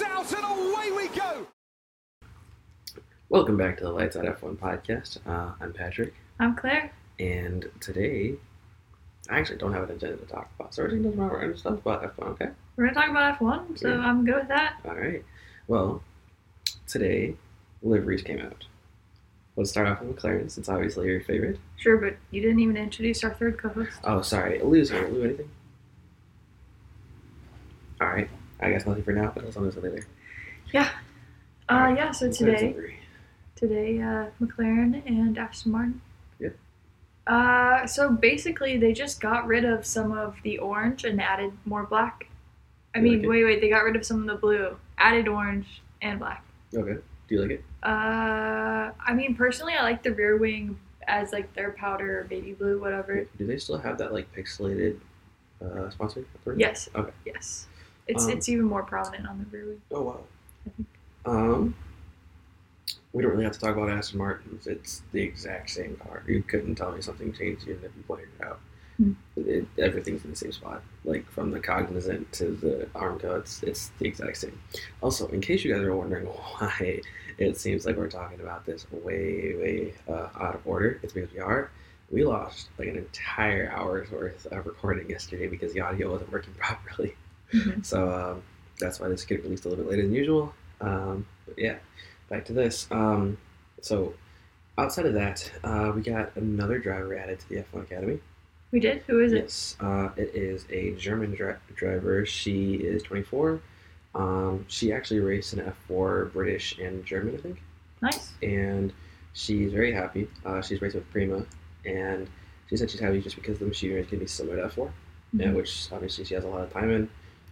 [0.00, 1.46] Lights out and away we go.
[3.28, 5.18] Welcome back to the Lights Out F1 podcast.
[5.26, 6.90] Uh, I'm Patrick, I'm Clare.
[7.18, 8.36] and today
[9.28, 11.32] I actually don't have an agenda to talk about, so everything doesn't matter.
[11.34, 12.48] We're going to talk about F1, okay?
[12.76, 13.98] We're gonna talk about F1, so Yeah.
[14.00, 14.76] I'm good with that.
[14.86, 15.22] All right.
[15.68, 16.02] Well,
[16.86, 17.36] today
[17.82, 18.64] liveries came out.
[19.56, 21.58] Let's start off with McLaren, since obviously your favorite.
[21.76, 23.98] Sure, but you didn't even introduce our third co-host.
[24.04, 25.08] Oh, sorry, Lou's here.
[25.08, 25.50] Lou, anything?
[28.00, 28.30] All right.
[28.60, 30.06] I guess nothing for now, but I'll tell you later.
[30.72, 30.90] Yeah.
[31.68, 32.10] Uh, yeah.
[32.10, 32.74] So today,
[33.56, 36.00] today, uh, McLaren and Aston Martin.
[36.38, 36.56] Yep.
[37.26, 41.84] Uh, so basically, they just got rid of some of the orange and added more
[41.84, 42.28] black.
[42.94, 43.60] I You mean, like wait, wait.
[43.60, 46.44] They got rid of some of the blue, added orange and black.
[46.74, 46.98] Okay.
[47.28, 47.64] Do you like it?
[47.82, 52.52] Uh, I mean, personally, I like the rear wing as like their powder or baby
[52.52, 53.24] blue, whatever.
[53.38, 54.98] Do they still have that like pixelated
[55.64, 56.24] uh, sponsor?
[56.56, 56.88] Yes.
[56.94, 57.12] Okay.
[57.24, 57.68] Yes.
[58.10, 59.80] It's Um, it's even more prominent on the wing.
[59.92, 60.20] Oh wow.
[60.66, 60.88] I think.
[61.26, 61.74] Um,
[63.12, 64.66] we don't really have to talk about Aston Martins.
[64.66, 66.22] It's the exact same car.
[66.26, 68.60] You couldn't tell me something changed even if you pointed it out.
[68.96, 69.12] Hmm.
[69.36, 73.62] It, everything's in the same spot, like from the cognizant to the Aramco.
[73.62, 74.60] It's the exact same.
[75.02, 76.26] Also, in case you guys are wondering
[76.58, 77.00] why
[77.38, 81.32] it seems like we're talking about this way, way uh, out of order, it's because
[81.32, 81.70] we are.
[82.10, 86.54] We lost like an entire hour's worth of recording yesterday because the audio wasn't working
[86.58, 87.14] properly.
[87.52, 87.84] Mhm.
[87.84, 88.42] So um,
[88.78, 90.54] that's why this get released a little bit later than usual.
[90.80, 91.76] Um, but yeah,
[92.28, 92.86] back to this.
[92.90, 93.36] Um,
[93.82, 94.14] so
[94.78, 98.18] outside of that, uh, we got another driver added to the F1 Academy.
[98.72, 99.02] We did.
[99.08, 99.42] Who is it?
[99.42, 102.24] Yes, uh, it is a German dri- driver.
[102.24, 103.60] She is 24.
[104.14, 107.62] Um, she actually raced in F4 British and German, I think
[108.02, 108.32] Nice.
[108.42, 108.92] and
[109.34, 110.28] she's very happy.
[110.44, 111.44] Uh, she's racing with Prima,
[111.84, 112.28] and
[112.68, 114.90] she said she's happy just because the machinery is going to be similar to F4,
[115.34, 115.54] yeah, Mhm.
[115.56, 117.08] which obviously she has a lot of time in.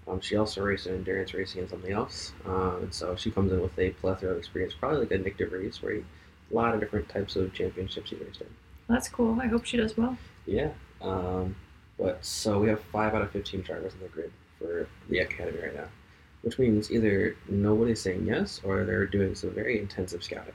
[0.09, 3.53] Um, she also raced in endurance racing and something else, um, and so she comes
[3.53, 6.55] in with a plethora of experience, probably like a Nyck de Vries, where he, a
[6.55, 8.47] lot of different types of championships he raced in.
[8.89, 9.39] That's cool.
[9.41, 10.17] I hope she does well.
[10.47, 10.71] Yeah.
[11.03, 11.55] Um,
[11.99, 15.61] but so we have five out of 15 drivers on the grid for the academy
[15.61, 15.89] right now,
[16.43, 20.55] which means either nobody's saying yes or they're doing some very intensive scouting.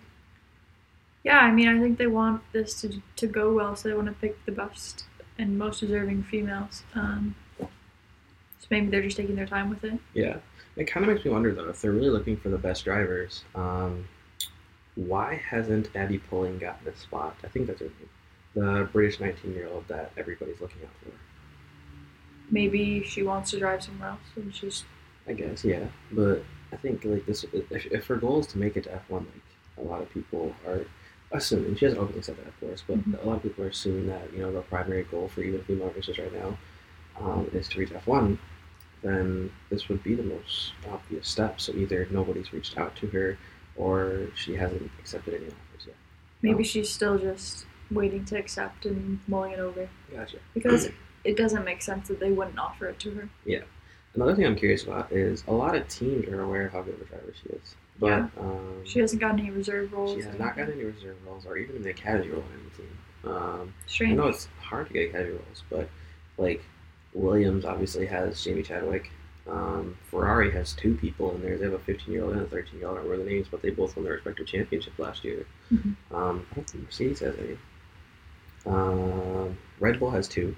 [1.23, 4.07] Yeah, I mean, I think they want this to to go well, so they want
[4.07, 5.05] to pick the best
[5.37, 6.83] and most deserving females.
[6.95, 7.35] Um,
[8.63, 9.99] so maybe they're just taking their time with it.
[10.13, 10.37] Yeah,
[10.77, 13.43] it kind of makes me wonder though if they're really looking for the best drivers.
[13.55, 14.07] Um,
[14.95, 17.35] why hasn't Abbi Pulling gotten a spot?
[17.43, 18.09] I think that's her name.
[18.55, 21.11] The British 19-year-old that everybody's looking out for.
[22.51, 24.83] Maybe she wants to drive somewhere else, and she's
[25.27, 25.85] I guess, yeah.
[26.11, 29.11] But I think like this, if, if her goal is to make it to F1,
[29.19, 29.27] like
[29.77, 30.81] a lot of people are
[31.31, 33.23] assuming she hasn't openly said that, of course, but Mhm.
[33.23, 35.91] a lot of people are assuming that you know the primary goal for even female
[35.95, 36.57] racers right now
[37.19, 38.37] um, is to reach F1.
[39.03, 41.59] Then this would be the most obvious step.
[41.61, 43.37] So either nobody's reached out to her,
[43.75, 45.95] or she hasn't accepted any offers yet.
[46.41, 46.67] maybe Oh.
[46.67, 50.37] she's still just waiting to accept and mulling it over Gotcha.
[50.53, 50.89] because
[51.23, 53.29] it doesn't make sense that they wouldn't offer it to her.
[53.45, 53.61] Yeah.
[54.15, 56.93] Another thing I'm curious about is a lot of teams are aware of how good
[56.95, 58.27] of a driver she is, but Yeah.
[58.37, 60.15] um, She hasn't gotten any reserve roles.
[60.15, 62.97] She has not got any reserve roles or even the academy role on the team.
[63.25, 64.17] Um, I Strange.
[64.17, 65.89] know it's hard to get academy roles, but
[66.37, 66.61] like
[67.13, 69.11] Williams obviously has Jamie Chadwick.
[69.49, 71.57] Um, Ferrari has two people in there.
[71.57, 72.97] They have a 15 year old and a 13 year old.
[72.97, 75.45] I don't remember the names, but they both won their respective championship last year.
[75.71, 75.95] Mhm.
[76.11, 77.57] Um, I don't think Mercedes has any.
[78.65, 80.55] Um, Red Bull has two.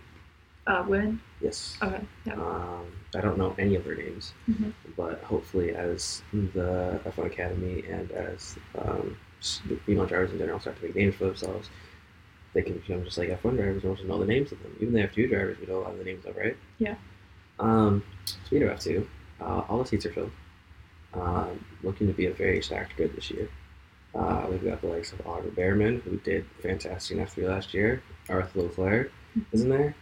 [0.67, 1.19] Uh, women.
[1.41, 1.77] Yes.
[1.81, 2.01] Okay.
[2.25, 2.33] Yeah.
[2.33, 2.85] Um,
[3.16, 4.73] I don't know any of their names, Mhm.
[4.97, 9.16] but hopefully, as the F1 Academy and as um,
[9.85, 11.69] female drivers in general start to make names for themselves,
[12.55, 14.75] they can become just like F1 drivers and also know the names of them.
[14.79, 16.55] Even the F2 drivers, we know a lot of the names of, right?
[16.79, 16.95] Yeah.
[17.59, 18.01] Um,
[18.45, 19.05] speaking of F2,
[19.41, 20.31] uh, all the seats are filled.
[21.13, 23.49] Um, looking to be a very stacked grid this year.
[24.16, 28.01] Uh, we've got the likes of Oliver Bearman, who did fantastic in F3 last year.
[28.29, 29.11] Arthur Leclerc
[29.51, 29.93] is in there.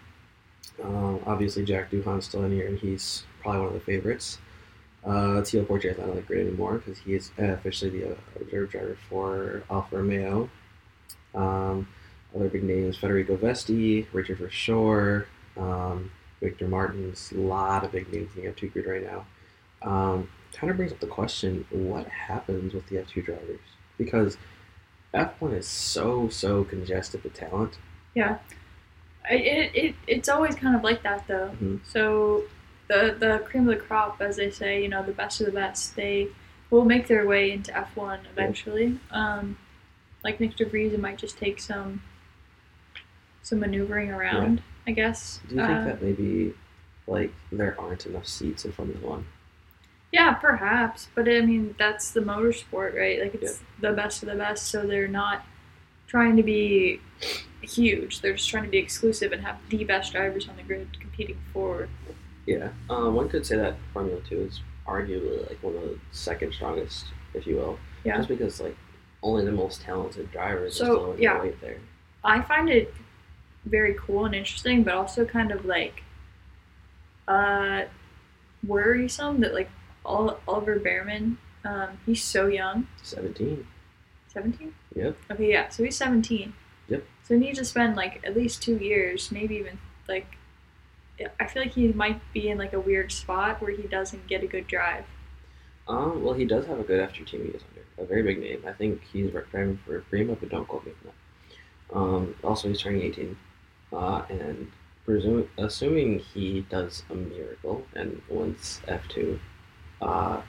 [0.83, 4.37] Um, obviously, Jack Doohan's still in here, and he's probably one of the favorites.
[5.03, 8.11] Uh, Theo Pourchaire is not on the grid anymore because he is uh, officially the
[8.11, 10.49] uh, reserve driver for Alfa Romeo.
[11.33, 11.87] Um,
[12.35, 15.25] other big names: Federico Vesti, Richard Verschoor,
[15.57, 17.31] um, Victor Martins.
[17.31, 19.25] A lot of big names in the F2 grid right now.
[19.81, 23.59] Um, kind of brings up the question: What happens with the F2 drivers?
[23.97, 24.37] Because
[25.13, 27.77] F1 is so so congested with talent.
[28.15, 28.39] Yeah.
[29.29, 31.51] It, it it's always kind of like that though.
[31.61, 31.79] Mhm.
[31.85, 32.43] So
[32.87, 35.51] the the cream of the crop, as they say, you know, the best of the
[35.51, 36.27] best, they
[36.69, 38.99] will make their way into F1 eventually.
[39.11, 39.57] Um,
[40.23, 42.01] like Nyck de Vries, it might just take some
[43.43, 45.39] some maneuvering around, I guess.
[45.47, 46.53] Do you think Uh, that maybe
[47.07, 49.25] like there aren't enough seats in Formula One?
[50.11, 53.19] Yeah, perhaps, but I mean that's the motorsport, right?
[53.21, 55.45] Like it's the best of the best, so they're not
[56.07, 57.01] trying to be
[57.61, 58.21] huge.
[58.21, 61.37] They're just trying to be exclusive and have the best drivers on the grid competing
[61.51, 61.89] for.
[62.45, 66.53] Yeah, um, one could say that Formula Two is arguably like one of the second
[66.53, 67.79] strongest, if you will.
[68.03, 68.17] Yeah.
[68.17, 68.75] Just because like
[69.23, 71.51] only the most talented drivers So, are still yeah.
[71.61, 71.77] there.
[72.23, 72.93] I find it
[73.65, 76.03] very cool and interesting, but also kind of like
[77.27, 77.83] uh
[78.65, 79.69] worrisome that like
[80.05, 83.65] Ol- Oliver Bearman, um, he's so young, Seventeen.
[84.27, 84.73] seventeen.
[84.95, 85.17] Yep.
[85.31, 86.53] Okay, yeah, so he's seventeen.
[86.89, 87.05] Yep.
[87.23, 90.27] So he needs to spend like at least two years, maybe even like.
[91.39, 94.43] I feel like he might be in like a weird spot where he doesn't get
[94.43, 95.05] a good drive.
[95.87, 98.03] Um, well, he does have a good F2 team he is under.
[98.03, 98.63] A very big name.
[98.67, 101.95] I think he's driving for Prima, but don't quote me on that.
[101.97, 103.37] Um, also, he's turning 18.
[103.93, 104.71] Uh, and
[105.05, 109.39] presume, assuming he does a miracle and wins F2,
[110.01, 110.41] uh,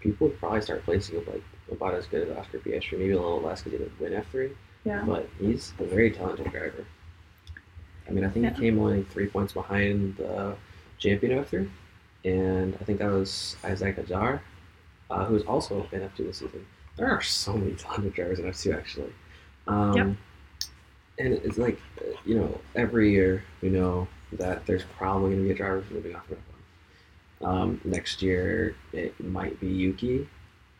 [0.00, 3.16] people would probably start placing him like about as good as Oscar Piastri, maybe a
[3.20, 4.54] little less because he didn't win F3.
[4.84, 5.02] Yeah.
[5.04, 6.84] But he's a very talented driver.
[8.08, 8.54] I mean, I think Yeah.
[8.54, 10.54] he came only three points behind the
[10.98, 11.68] champion of F3,
[12.24, 14.40] and I think that was Isack Hadjar,
[15.10, 16.64] uh, who's also in F2 this season.
[16.96, 19.12] There are so many talented drivers in F2 actually.
[19.66, 20.06] Um, Yep.
[21.18, 21.78] And it's like,
[22.24, 26.14] you know, every year we know that there's probably going to be a driver moving
[26.14, 27.46] off of F1.
[27.46, 30.28] Um, next year it might be Yuki,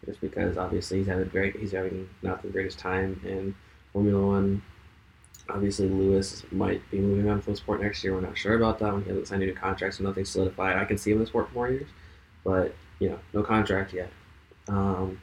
[0.05, 1.56] just because obviously he's having great.
[1.56, 3.55] He's having not the greatest time in
[3.93, 4.62] Formula One.
[5.49, 8.15] Obviously, Lewis might be moving on from the sport next year.
[8.15, 9.03] We're not sure about that one.
[9.03, 10.77] He hasn't signed any contracts, so nothing's solidified.
[10.77, 11.89] I can see him in the sport for more years,
[12.43, 14.11] but you know, no contract yet.
[14.69, 15.21] Um,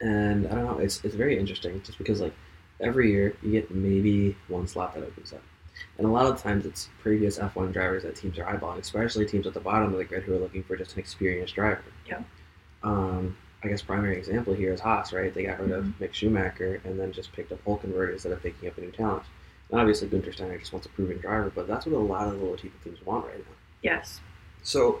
[0.00, 0.78] and I don't know.
[0.78, 2.34] It's it's very interesting, just because like
[2.80, 5.42] every year you get maybe one slot that opens up,
[5.98, 9.46] and a lot of times it's previous F1 drivers that teams are eyeballing, especially teams
[9.46, 11.84] at the bottom of the grid who are looking for just an experienced driver.
[12.06, 12.22] Yeah.
[12.82, 15.32] Um, I guess primary example here is Haas, right?
[15.32, 16.02] They got rid of Mm-hmm.
[16.02, 19.24] Mick Schumacher and then just picked up Hulkenberg instead of picking up a new talent.
[19.70, 22.40] And obviously, Guenther Steiner just wants a proven driver, but that's what a lot of
[22.40, 23.54] the Latifi teams want right now.
[23.82, 24.20] Yes.
[24.62, 25.00] So,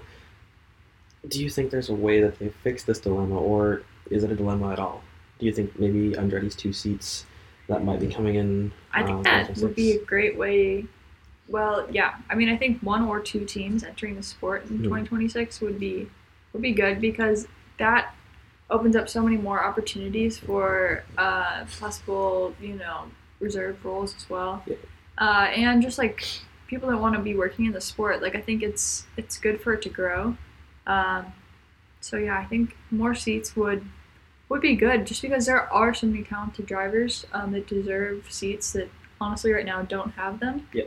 [1.28, 4.36] do you think there's a way that they fix this dilemma, or is it a
[4.36, 5.02] dilemma at all?
[5.38, 7.26] Do you think maybe Andretti's two seats
[7.70, 8.72] that might be coming in?
[8.92, 9.62] I think um, that 2026?
[9.62, 10.86] would be a great way.
[11.48, 12.16] Well, yeah.
[12.28, 14.84] I mean, I think one or two teams entering the sport in Mhm.
[14.84, 16.08] 2026 would be
[16.52, 17.46] would be good because
[17.78, 18.12] that
[18.70, 23.04] opens up so many more opportunities for uh, possible, you know,
[23.38, 24.62] reserve roles as well.
[24.66, 24.74] Yeah.
[25.16, 26.24] Uh, and just like
[26.66, 29.60] people that want to be working in the sport, like I think it's it's good
[29.60, 30.36] for it to grow.
[30.88, 31.26] Um,
[32.00, 33.84] so yeah, I think more seats would
[34.50, 38.72] would be good just because there are so many talented drivers um, that deserve seats
[38.72, 40.66] that honestly right now don't have them.
[40.74, 40.84] Yeah.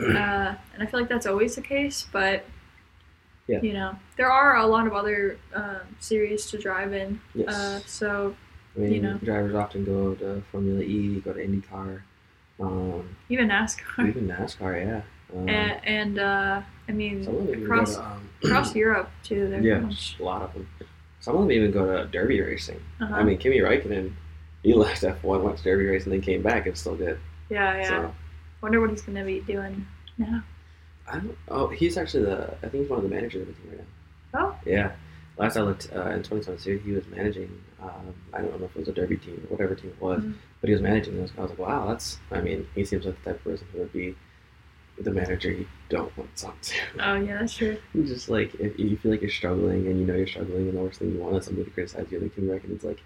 [0.00, 2.44] uh, and I feel like that's always the case, but
[3.48, 3.60] Yeah.
[3.62, 7.20] you know there are a lot of other um, series to drive in.
[7.34, 7.48] Yes.
[7.48, 8.36] Uh, so
[8.76, 9.14] I mean, you know.
[9.24, 12.02] drivers often go to Formula E, go to IndyCar,
[12.60, 14.86] um, even NASCAR even NASCAR.
[14.86, 15.00] Yeah.
[15.34, 19.10] Um, and, and uh, I mean some of them even across to, um, across Europe
[19.24, 19.48] too.
[19.48, 19.90] There's yeah,
[20.20, 20.68] a lot of them.
[21.20, 22.80] Some of them even go to Derby racing.
[23.00, 23.14] Uh-huh.
[23.14, 24.12] I mean, Kimi Räikkönen,
[24.62, 26.66] he left F1, went to Derby racing, and then came back.
[26.66, 27.18] It's still good.
[27.50, 27.88] yeah, yeah.
[27.88, 28.14] So,
[28.62, 29.86] Wonder what he's gonna be doing
[30.18, 30.42] now.
[31.10, 31.38] I don't.
[31.48, 32.54] Oh, he's actually the.
[32.62, 33.84] I think he's one of the managers of the team right
[34.34, 34.40] now.
[34.40, 34.92] Oh, Yeah.
[35.38, 37.48] Last I looked uh, in 2022, he was managing.
[37.80, 40.20] Um, I don't know if it was a Derby team or whatever team it was,
[40.24, 40.34] Mhm.
[40.60, 41.30] but he was managing those.
[41.38, 42.18] I was like, wow, that's.
[42.32, 44.16] I mean, he seems like the type of person who would be
[45.00, 46.74] the manager you don't want to talk to.
[47.00, 47.76] oh yeah, that's true.
[47.92, 50.76] He's just like if you feel like you're struggling and you know you're struggling, and
[50.76, 52.18] the worst thing you want is somebody to criticize you.
[52.18, 53.00] And Kimi Räikkönen's like,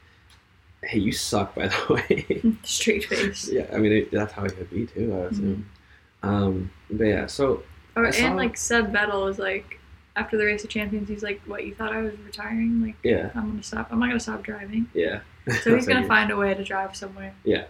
[0.84, 2.56] hey, you suck, by the way.
[2.64, 3.49] Straight face.
[3.50, 5.12] yeah, I mean it, that's how he would be too.
[5.14, 5.66] I assume.
[6.22, 7.62] Um, but yeah, so
[7.96, 9.78] Oh, I saw- and like Seb Vettel was like,
[10.16, 12.80] after the race of champions, he's like, "What you thought I was retiring?
[12.82, 13.88] Like, yeah, I'm gonna stop.
[13.90, 15.20] I'm not gonna stop driving." yeah.
[15.62, 17.34] So he's gonna find a way to drive somewhere.
[17.44, 17.64] Yeah.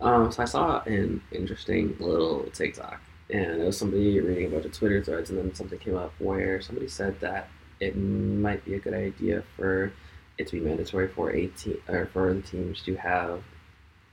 [0.00, 3.00] Um, so I saw an interesting little TikTok,
[3.32, 6.12] and it was somebody reading a bunch of Twitter threads, and then something came up
[6.18, 7.48] where somebody said that
[7.80, 9.92] it might be a good idea for
[10.38, 13.42] it to be mandatory for a team or for the teams to have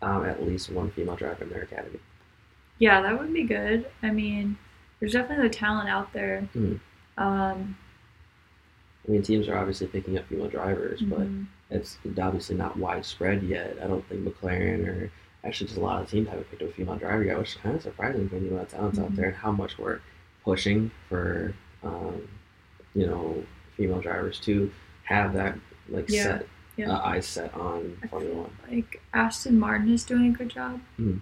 [0.02, 2.00] um, at least one female driver in their academy.
[2.80, 3.88] Yeah, that would be good.
[4.04, 4.58] I mean,
[5.00, 6.48] there's definitely the talent out there.
[6.56, 6.80] Mhm.
[7.18, 7.78] Um,
[9.08, 11.48] I mean, teams are obviously picking up female drivers, but mhm.
[11.70, 13.78] it's obviously not widespread yet.
[13.82, 15.12] I don't think McLaren or
[15.48, 17.62] actually just a lot of teams haven't picked up a female driver yet, which is
[17.62, 19.16] kind of surprising when you know talent's out Mhm.
[19.16, 20.00] there and how much we're
[20.44, 22.28] pushing for, um,
[22.94, 23.44] you know,
[23.76, 24.72] female drivers to
[25.04, 25.58] have that
[25.90, 26.92] like Yeah, set yeah.
[26.92, 28.52] uh, eyes set on I Formula One.
[28.70, 30.82] like Aston Martin is doing a good job.
[31.00, 31.22] Mhm.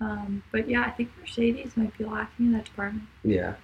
[0.00, 3.06] Um, but yeah, I think Mercedes might be lacking in that department.
[3.22, 3.54] Yeah,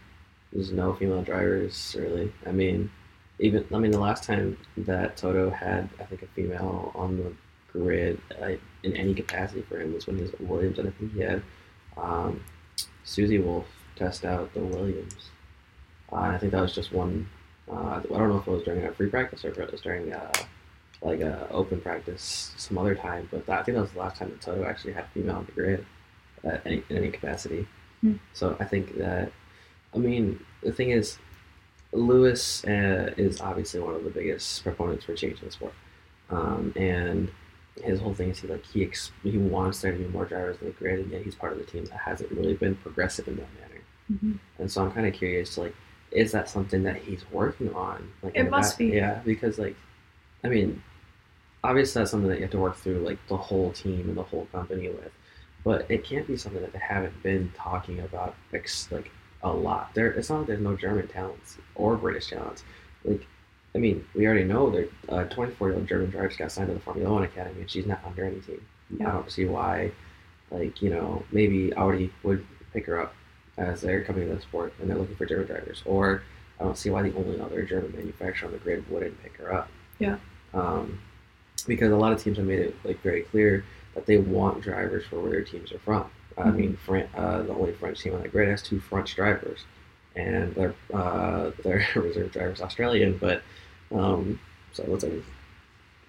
[0.52, 2.32] there's no female drivers really.
[2.46, 2.90] I mean,
[3.40, 7.32] even I mean the last time that Toto had I think a female on the
[7.72, 10.92] grid uh, in any capacity for him was when he was at Williams, and I
[10.92, 11.42] think he had
[11.96, 12.42] um,
[13.04, 15.30] Susie Wolff test out the Williams.
[16.12, 17.28] Uh, and I think that was just one.
[17.70, 19.80] Uh, I don't know if it was during a free practice or if it was
[19.80, 20.32] during uh,
[21.02, 24.18] like a open practice some other time, but that, I think that was the last
[24.18, 25.86] time that Toto actually had a female on the grid
[26.44, 27.66] at any, in any capacity.
[28.00, 28.14] Hmm.
[28.32, 29.32] So I think that,
[29.94, 31.18] I mean, the thing is,
[31.92, 35.74] Lewis uh, is obviously one of the biggest proponents for changing the sport,
[36.30, 37.30] um, and
[37.82, 40.56] his whole thing is he like he ex- he wants there to be more drivers
[40.60, 43.26] in the grid, and yet he's part of the team that hasn't really been progressive
[43.28, 43.82] in that manner.
[44.12, 44.32] Mm-hmm.
[44.58, 45.74] And so I'm kind of curious, to like,
[46.10, 48.10] is that something that he's working on?
[48.22, 48.86] Like, It must back- be.
[48.88, 49.76] Yeah, because like,
[50.44, 50.82] I mean,
[51.62, 54.22] obviously that's something that you have to work through, like the whole team and the
[54.22, 55.12] whole company with.
[55.62, 59.10] But it can't be something that they haven't been talking about, like
[59.42, 59.94] a lot.
[59.94, 62.64] There, it's not like there's no German talents or British talents.
[63.04, 63.26] Like,
[63.74, 66.68] I mean, we already know that a 24 year old German driver just got signed
[66.68, 68.64] to the Formula One Academy, and she's not under any team.
[68.98, 69.08] Yeah.
[69.08, 69.92] I don't see why,
[70.50, 73.14] like you know, maybe Audi would pick her up
[73.56, 76.22] as they're coming to the sport and they're looking for German drivers, or
[76.58, 79.52] I don't see why the only other German manufacturer on the grid wouldn't pick her
[79.52, 79.68] up.
[79.98, 80.16] Yeah.
[80.54, 80.98] Um,
[81.66, 85.04] because a lot of teams have made it like very clear that they want drivers
[85.06, 86.10] for where their teams are from.
[86.38, 86.56] I Mhm.
[86.56, 89.64] mean, Fran- uh, the only French team on the grid has two French drivers,
[90.20, 93.16] and their uh, their reserve driver's Australian.
[93.18, 93.42] But
[93.92, 94.38] um,
[94.72, 95.22] so what's that?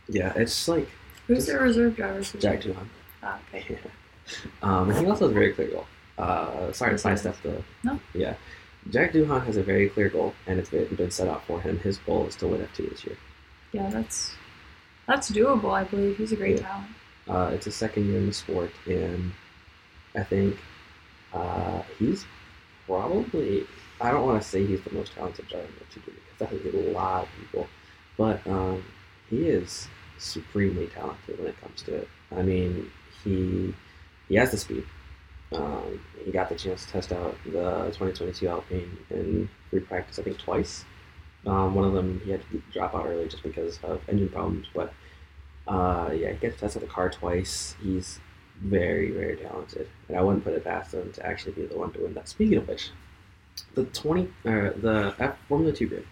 [0.09, 0.87] Yeah, it's like
[1.27, 2.21] Who's their reserve driver?
[2.39, 2.61] Jack?
[2.61, 2.87] Doohan.
[3.23, 3.65] Ah, okay.
[3.69, 3.77] Yeah.
[4.61, 5.85] Um, and he also has a very clear goal.
[6.17, 7.61] Uh, sorry to sidestep the.
[7.83, 7.99] No.
[8.13, 8.35] Yeah.
[8.89, 11.79] Jack Doohan has a very clear goal, and it's been, been set out for him.
[11.79, 13.17] His goal is to win F2 this year.
[13.73, 14.33] Yeah, that's
[15.07, 15.71] that's doable.
[15.73, 16.67] I believe he's a great Yeah.
[16.67, 16.87] talent.
[17.27, 19.31] Uh, it's his second year in the sport, and
[20.15, 20.57] I think
[21.33, 22.25] uh, he's
[22.85, 23.65] probably.
[24.01, 26.73] I don't want to say he's the most talented driver in F2 because that is
[26.73, 27.67] a lot of people,
[28.17, 28.83] but um,
[29.29, 32.07] he is supremely talented when it comes to it.
[32.35, 32.89] I mean,
[33.23, 33.73] he
[34.27, 34.85] he has the speed.
[35.51, 40.23] Um, he got the chance to test out the 2022 Alpine in free practice, I
[40.23, 40.85] think twice.
[41.45, 44.67] Um, one of them he had to drop out early just because of engine problems,
[44.73, 44.93] but
[45.67, 47.75] uh, yeah, he got to test out the car twice.
[47.83, 48.19] He's
[48.61, 51.91] very, very talented, and I wouldn't put it past him to actually be the one
[51.93, 52.29] to win that.
[52.29, 52.91] Speaking of which,
[53.75, 56.07] the 20 uh, the F Formula 2 grid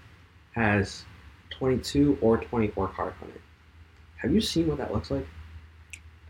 [0.53, 1.03] has
[1.51, 3.41] 22 or 24 cars on it.
[4.17, 5.27] Have you seen what that looks like?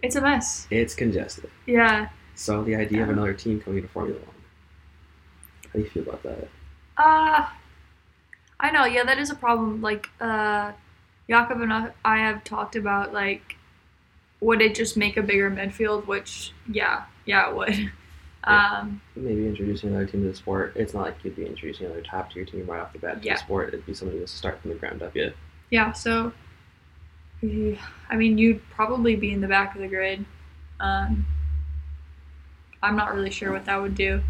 [0.02, 0.68] It's a mess.
[0.70, 1.50] It's congested.
[1.66, 2.10] Yeah.
[2.36, 4.36] So the idea of another team coming to Formula One.
[5.66, 6.48] How do you feel about that?
[6.98, 7.48] Uh
[8.62, 9.82] I know, yeah, that is a problem.
[9.82, 10.74] Like, uh
[11.30, 13.58] Jakob and I have talked about like
[14.42, 17.92] would it just make a bigger midfield, which yeah, yeah it would.
[18.48, 18.80] Yeah.
[18.82, 20.74] Um Maybe introducing another team to the sport.
[20.76, 23.28] It's not like you'd be introducing another top tier team right off the bat to
[23.28, 23.34] Yeah.
[23.36, 23.70] the sport.
[23.70, 25.16] It'd be somebody who start from the ground up.
[25.16, 25.30] Yeah.
[25.72, 26.32] yeah, so
[27.44, 30.26] I mean you'd probably be in the back of the grid.
[30.80, 31.26] Um
[32.82, 34.22] I'm not really sure what that would do.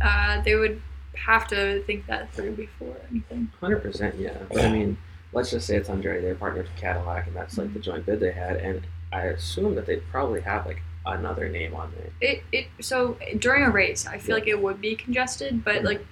[0.00, 0.80] Uh they would
[1.14, 3.50] have to think that through before anything.
[3.60, 4.36] Hundred percent, yeah.
[4.50, 4.96] But I mean,
[5.32, 6.22] let's just say it's Andretti.
[6.22, 8.56] They're partnered with Cadillac, and that's like the joint bid they had.
[8.56, 12.10] And I assume that they'd probably have like another name on there.
[12.20, 16.04] It it so during a race, I feel like it would be congested, but like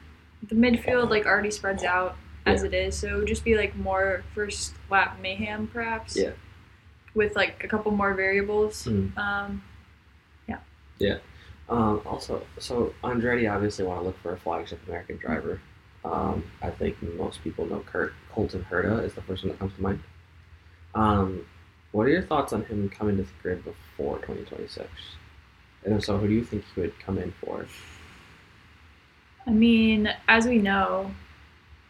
[0.48, 2.16] the midfield like already spreads out
[2.46, 2.68] as Yeah.
[2.68, 6.16] it is, so it would just be like more first lap mayhem perhaps.
[6.16, 6.30] Yeah.
[7.14, 8.84] With like a couple more variables.
[8.84, 9.08] Hmm.
[9.18, 9.62] Um,
[10.48, 10.58] yeah.
[10.98, 11.18] Yeah.
[11.68, 15.60] Um, also, so Andretti obviously want to look for a flagship American driver.
[16.04, 19.74] Um, I think most people know Kurt Colton Herta is the first one that comes
[19.74, 20.00] to mind.
[20.94, 21.46] Um,
[21.92, 24.86] what are your thoughts on him coming to the grid before 2026?
[25.84, 27.66] And if so, who do you think he would come in for?
[29.46, 31.10] I mean, as we know,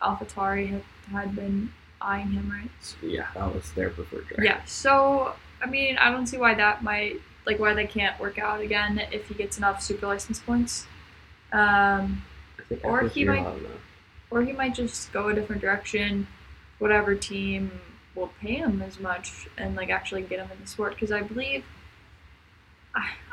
[0.00, 2.70] AlphaTauri had, had been eyeing him, right?
[3.02, 4.44] Yeah, that was their preferred driver.
[4.44, 4.64] Yeah.
[4.64, 7.16] So I mean, I don't see why that might
[7.46, 10.86] like why they can't work out again if he gets enough super license points.
[11.52, 12.22] Um,
[12.84, 13.46] Or he might-
[14.30, 16.28] or he might just go a different direction.
[16.78, 17.80] Whatever team
[18.20, 21.22] will pay him as much and like actually get him in the sport because I
[21.22, 21.64] believe.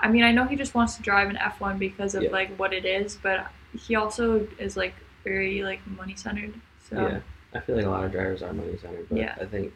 [0.01, 2.29] I- mean, I know he just wants to drive an F one because of Yeah.
[2.29, 6.53] like what it is, but he also is like very like money centered.
[6.89, 7.19] So Yeah,
[7.53, 9.35] I feel like a lot of drivers are money centered, but Yeah.
[9.41, 9.73] I think,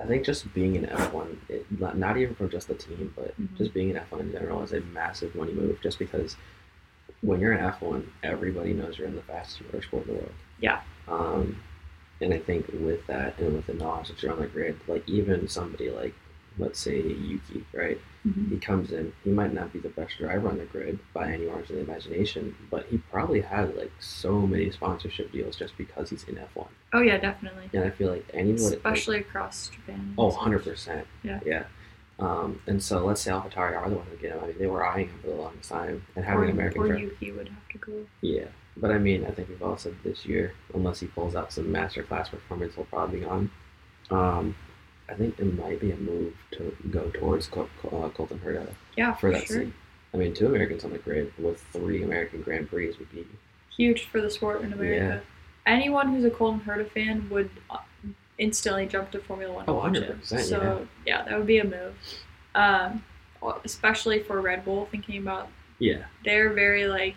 [0.00, 1.38] I think just being an F one,
[1.78, 3.56] not, not even from just the team, but Mhm.
[3.58, 5.80] just being an F one in general is a massive money move.
[5.82, 6.36] Just because
[7.20, 10.34] when you're an F one, everybody knows you're in the fastest motorsport in the world.
[10.60, 10.80] Yeah.
[11.06, 11.60] Um,
[12.20, 15.08] and I think with that and with the knowledge that you're on the grid, like
[15.08, 16.14] even somebody like
[16.60, 18.00] let's say Yuki, right?
[18.26, 18.50] Mhm.
[18.50, 19.12] He comes in.
[19.22, 21.92] He might not be the best driver on the grid by any margin of the
[21.92, 26.66] imagination, but he probably has like so many sponsorship deals just because he's in F1.
[26.94, 27.70] Oh yeah, definitely.
[27.72, 30.14] And I feel like anyone, like, Especially across Japan.
[30.18, 31.06] oh, 100 percent.
[31.22, 31.38] Yeah.
[31.46, 31.64] Yeah.
[32.18, 34.40] Um, and so let's say AlphaTauri are the ones that get him.
[34.42, 36.80] I mean, they were eyeing him for the longest time, and having Or, an American
[36.82, 37.00] or driver.
[37.00, 37.92] Yuki would have to go.
[38.22, 38.46] Yeah,
[38.80, 41.66] but I mean, I think we've all said this year, unless he pulls out some
[41.66, 43.50] masterclass performance, he'll probably be gone.
[44.10, 44.54] Um,
[45.08, 49.14] I think it might be a move to go towards Col- uh, Colton Herta Yeah,
[49.14, 49.64] for for, that sure.
[49.64, 49.72] seat.
[50.14, 53.26] I mean, two Americans on the grid with three American Grand Prix would be
[53.76, 55.22] Huge for the sport in America.
[55.66, 57.78] Anyone who's a Colton Herta fan would uh,
[58.38, 59.66] instantly jump to Formula One.
[59.66, 60.20] to Oh, watch it.
[60.22, 61.94] 100%, So yeah, that would be a move.
[62.54, 63.04] Um,
[63.64, 67.14] especially for Red Bull, thinking about yeah, they're very like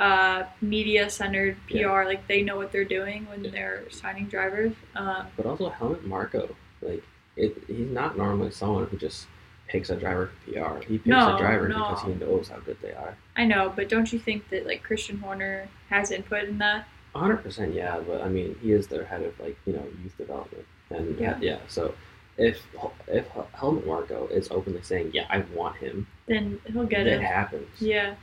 [0.00, 1.76] uh, media centered PR.
[1.76, 2.04] Yeah.
[2.04, 3.50] Like they know what they're doing when Yeah.
[3.50, 4.72] they're signing drivers.
[4.96, 7.04] Um, but also Helmut Marko, like
[7.36, 9.26] it, he's not normally someone who just
[9.68, 10.82] picks a driver for PR.
[10.84, 11.90] He picks No, a driver no.
[11.90, 13.14] because he knows how good they are.
[13.36, 16.86] I know, but don't you think that like Christian Horner has input in that?
[17.14, 18.00] hundred percent, yeah.
[18.00, 21.36] But I mean, he is their head of like you know youth development, and yeah,
[21.40, 21.58] Yeah.
[21.68, 21.94] So
[22.38, 22.62] if
[23.06, 27.22] if Helmut Marko is openly saying, "Yeah, I want him," Then he'll get it it.
[27.22, 27.68] happens.
[27.80, 28.14] Yeah.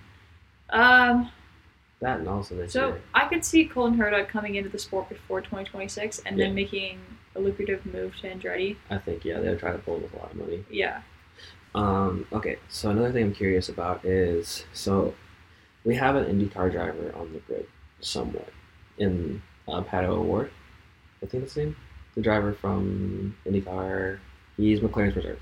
[0.71, 1.29] Um.
[1.99, 3.01] That and also this So year.
[3.13, 6.45] I could see Colton Herta coming into the sport before 2026 and Yeah.
[6.45, 6.99] then making
[7.35, 8.75] a lucrative move to Andretti.
[8.89, 10.63] I think yeah, they'll try to pull with a lot of money.
[10.69, 11.01] Yeah.
[11.75, 15.13] Um, okay, so another thing I'm curious about is so
[15.85, 17.67] we have an IndyCar driver on the grid
[17.99, 18.49] somewhat
[18.97, 20.51] in uh, Pato O'Ward.
[21.21, 21.75] I think that's his name.
[22.15, 24.19] The driver from IndyCar.
[24.55, 25.39] He's McLaren's reserve.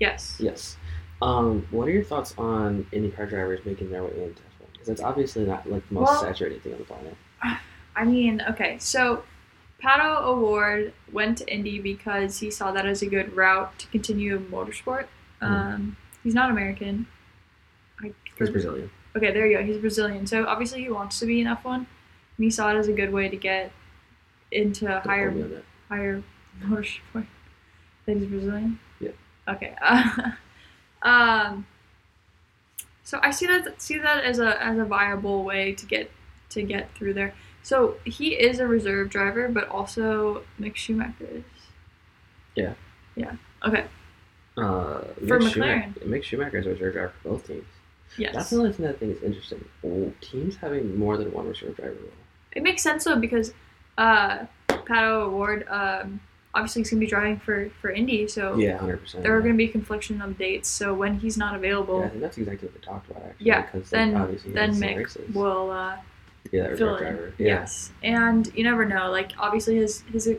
[0.00, 0.36] Yes.
[0.40, 0.76] Yes.
[1.22, 4.42] Um, what are your thoughts on IndyCar drivers making their way into
[4.88, 4.94] F1?
[4.94, 7.16] Because it's obviously not like the most Well- saturated thing on the planet.
[7.96, 9.24] I mean, okay, so
[9.82, 14.38] Pato O'Ward went to Indy because he saw that as a good route to continue
[14.38, 15.06] motorsport.
[15.40, 17.06] Um, he's not American.
[18.00, 18.90] I, He's Brazilian.
[19.16, 19.64] Okay, there you go.
[19.64, 21.86] He's Brazilian, so obviously he wants to be in F1, and
[22.38, 23.72] he saw it as a good way to get
[24.52, 25.64] into Don't higher quote me on that.
[25.88, 26.22] higher
[26.62, 27.26] motorsport.
[28.06, 28.78] That he's Brazilian.
[29.00, 29.10] Yeah.
[29.48, 29.74] Okay.
[31.02, 31.66] um.
[33.08, 36.10] So I see that see that as a as a viable way to get
[36.50, 37.32] to get through there.
[37.62, 41.44] So he is a reserve driver, but also Mick Schumacher is.
[42.54, 42.74] Yeah.
[43.16, 43.32] Yeah.
[43.66, 43.86] Okay.
[44.58, 45.52] Uh, For Mick McLaren.
[45.52, 47.64] Schumacher, Mick Schumacher is a reserve driver for both teams.
[48.18, 48.34] Yes.
[48.34, 49.64] That's the only thing that I think is interesting.
[49.82, 52.10] Oh, teams having more than one reserve driver role.
[52.52, 53.54] It makes sense though because
[53.96, 56.20] uh, Pato O'Ward um,
[56.54, 59.22] obviously he's gonna be driving for for Indy, so Yeah, hundred percent.
[59.22, 60.68] there are gonna be confliction of dates.
[60.68, 63.46] So when he's not available, Yeah, that's exactly what we talked about actually.
[63.46, 65.34] Yeah, because then- like, obviously then Mick races.
[65.34, 65.96] will uh,
[66.52, 67.02] yeah, that fill in.
[67.02, 67.32] driver.
[67.38, 67.46] Yeah.
[67.46, 69.10] Yes, and you never know.
[69.10, 70.30] Like obviously his his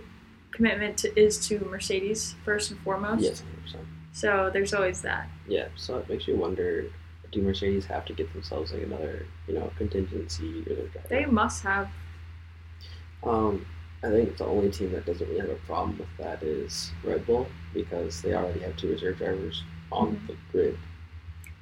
[0.52, 3.22] commitment to, is to Mercedes first and foremost.
[3.22, 3.84] Yes, hundred percent.
[4.12, 5.30] So there's always that.
[5.48, 6.86] Yeah, so it makes you wonder:
[7.32, 11.08] Do Mercedes have to get themselves like another, you know, contingency reserve driver?
[11.10, 11.90] They must have.
[13.24, 13.66] Um,
[14.04, 17.26] I think the only team that doesn't really have a problem with that is Red
[17.26, 20.28] Bull because they already have two reserve drivers on Mhm.
[20.28, 20.78] the grid.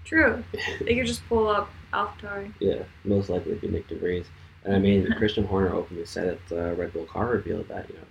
[0.06, 0.44] True.
[0.82, 2.54] They could just pull up AlphaTauri.
[2.60, 4.26] Yeah, most likely it'd be Nyck de Vries.
[4.64, 7.96] And I mean, Christian Horner openly said at the Red Bull car reveal that, you
[7.96, 8.02] know,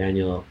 [0.00, 0.44] Daniel,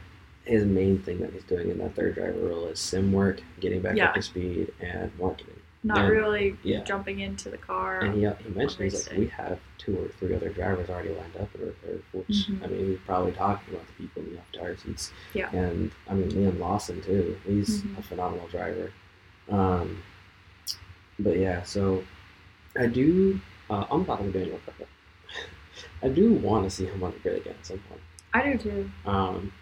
[0.44, 3.80] his main thing that he's doing in that third driver role is sim work, getting
[3.80, 4.08] back Yeah.
[4.10, 5.56] up to speed, and marketing.
[5.86, 6.80] Not really Yeah.
[6.82, 8.00] jumping into the car.
[8.00, 11.36] And he, he mentioned, he's like, we have two or three other drivers already lined
[11.36, 12.64] up in reserve, which, Mhm.
[12.64, 15.12] I mean, he's probably talking about the people in the off-tire seats.
[15.32, 15.48] Yeah.
[15.52, 17.38] And, I mean, Liam Lawson, too.
[17.46, 17.98] He's Mhm.
[17.98, 18.90] a phenomenal driver.
[19.48, 20.02] Um,
[21.20, 22.02] but, yeah, so
[22.76, 24.86] I do, uh, I'm talking to Daniel Ricciardo.
[26.02, 28.00] I do want to see him on the grid again at some point.
[28.34, 28.90] I do too.
[29.06, 29.52] Um,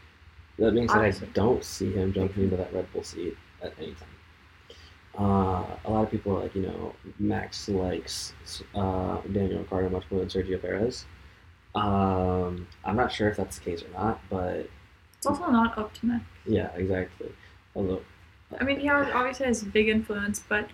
[0.58, 1.28] that being said, Honestly.
[1.28, 4.08] I don't see him jumping into that Red Bull seat at any time.
[5.18, 8.32] Uh, a lot of people are like, you know, Max likes
[8.74, 11.04] uh, Daniel Ricciardo much more than Sergio Perez.
[11.74, 14.68] Um, I'm not sure if that's the case or not, but
[15.16, 16.24] It's also not up to Max.
[16.46, 17.32] yeah, exactly.
[17.76, 18.02] Although,
[18.60, 20.68] I mean, he obviously has a big influence, but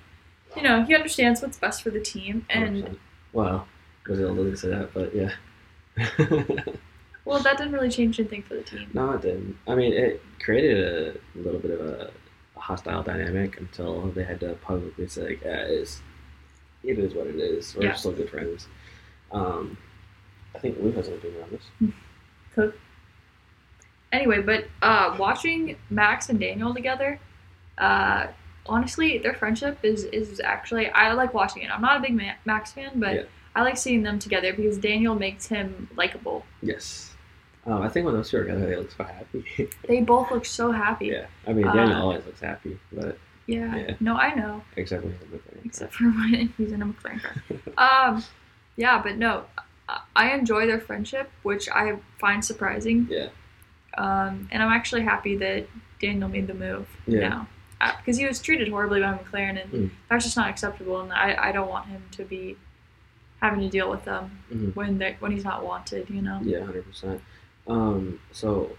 [0.56, 2.44] you know, he understands what's best for the team.
[2.50, 2.96] And 100%.
[3.32, 3.66] well,
[4.04, 5.30] Brazil doesn't say that, but yeah.
[7.24, 8.90] well, that didn't really change anything for the team.
[8.94, 9.56] No, it didn't.
[9.68, 10.78] I mean, it created
[11.36, 12.10] a little bit of a
[12.60, 16.00] hostile dynamic until they had to publicly say, like, yeah, it's,
[16.84, 17.74] it is what it is.
[17.74, 17.94] We're Yeah.
[17.94, 18.68] still good friends.
[19.32, 19.76] Um,
[20.54, 21.92] I think Lou has an opinion on this.
[22.54, 22.78] Cook.
[24.12, 27.18] Anyway, but uh, watching Max and Daniel together,
[27.78, 28.26] uh,
[28.66, 31.70] honestly, their friendship is is actually I like watching it.
[31.70, 33.22] I'm not a big Max fan, but Yeah.
[33.54, 36.44] I like seeing them together because Daniel makes him likable.
[36.60, 37.14] Yes.
[37.66, 39.68] Um, I think when those two are together, they look so happy.
[39.88, 41.08] They both look so happy.
[41.08, 43.76] yeah, I mean Daniel Uh, always looks happy, but Yeah.
[43.76, 43.94] Yeah.
[44.00, 44.62] No, I know.
[44.76, 45.60] except when he's in the thing.
[45.64, 48.08] Except for when he's in a McLaren car.
[48.08, 48.24] um,
[48.76, 49.44] yeah, but no,
[50.16, 53.08] I- enjoy their friendship, which I find surprising.
[53.10, 53.28] Yeah.
[53.98, 55.66] Um, and I'm actually happy that
[56.00, 57.28] Daniel made the move Yeah.
[57.28, 57.48] now.
[57.98, 59.90] Because he was treated horribly by McLaren, and Mm.
[60.08, 61.00] that's just not acceptable.
[61.00, 62.56] And I, I don't want him to be
[63.42, 64.74] having to deal with them Mhm.
[64.76, 66.08] when they when he's not wanted.
[66.10, 66.40] You know.
[66.42, 67.20] Yeah, hundred percent.
[67.70, 68.76] Um, so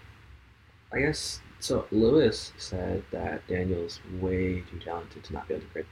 [0.92, 1.86] I guess so.
[1.90, 5.86] Lewis said that Daniel's way too talented to not be able to grid.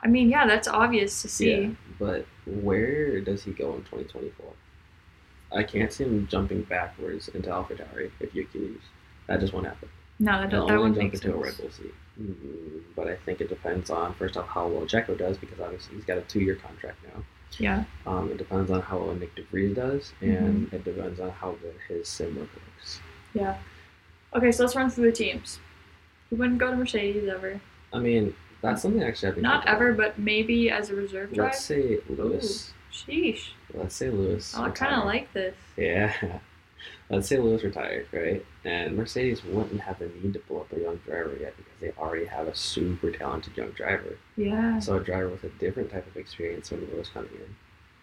[0.00, 1.54] I mean, yeah, that's obvious to see.
[1.60, 4.52] Yeah, but where does he go in twenty twenty four?
[5.54, 8.76] I can't see him jumping backwards into AlphaTauri if Yuki.
[9.26, 9.88] That just won't happen.
[10.18, 11.24] No, that, that wouldn't make sense.
[11.34, 11.94] Red Bull seat.
[12.20, 15.96] Mm, But I think it depends on first off how well Checo does because obviously
[15.96, 17.22] he's got a two year contract now.
[17.58, 17.84] Yeah.
[18.06, 21.52] Um, it depends on how well Nyck de Vries does, and it depends on how
[21.52, 23.00] good his sim work works.
[23.34, 23.56] Yeah.
[24.34, 25.60] Okay, so let's run through the teams.
[26.30, 27.60] He wouldn't go to Mercedes ever.
[27.92, 31.50] I mean, that's something actually I've been Not ever, but maybe as a reserve drive.
[31.50, 32.72] Let's say Lewis.
[32.92, 33.50] Sheesh.
[33.74, 34.54] Let's say Lewis.
[34.56, 35.54] Oh, I kind of like this.
[35.76, 36.12] Yeah.
[37.10, 38.44] Let's say Lewis retired, right?
[38.64, 41.90] And Mercedes wouldn't have the need to pull up a young driver yet because they
[41.98, 44.16] already have a super talented young driver.
[44.36, 44.78] Yeah.
[44.78, 47.54] So a driver with a different type of experience when Lewis coming in.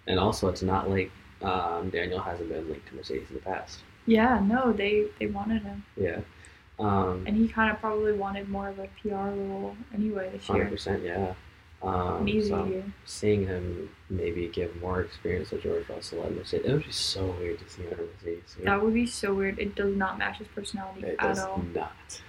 [0.08, 1.12] And also, it's not like
[1.42, 3.80] um, Daniel hasn't been linked to Mercedes in the past.
[4.06, 6.22] Yeah, no, they they wanted him, Yeah.
[6.80, 10.66] Um, and he kind of probably wanted more of a PR role anyway this year.
[10.66, 11.34] 100%, yeah.
[11.82, 12.84] Um, so year.
[13.06, 17.26] seeing him maybe give more experience to George Russell at Mercedes, it would be so
[17.40, 18.56] weird to see him at Mercedes.
[18.60, 18.66] you?
[18.66, 19.58] That would be so weird.
[19.60, 21.64] It does not match his personality It at does all.
[21.74, 21.92] not.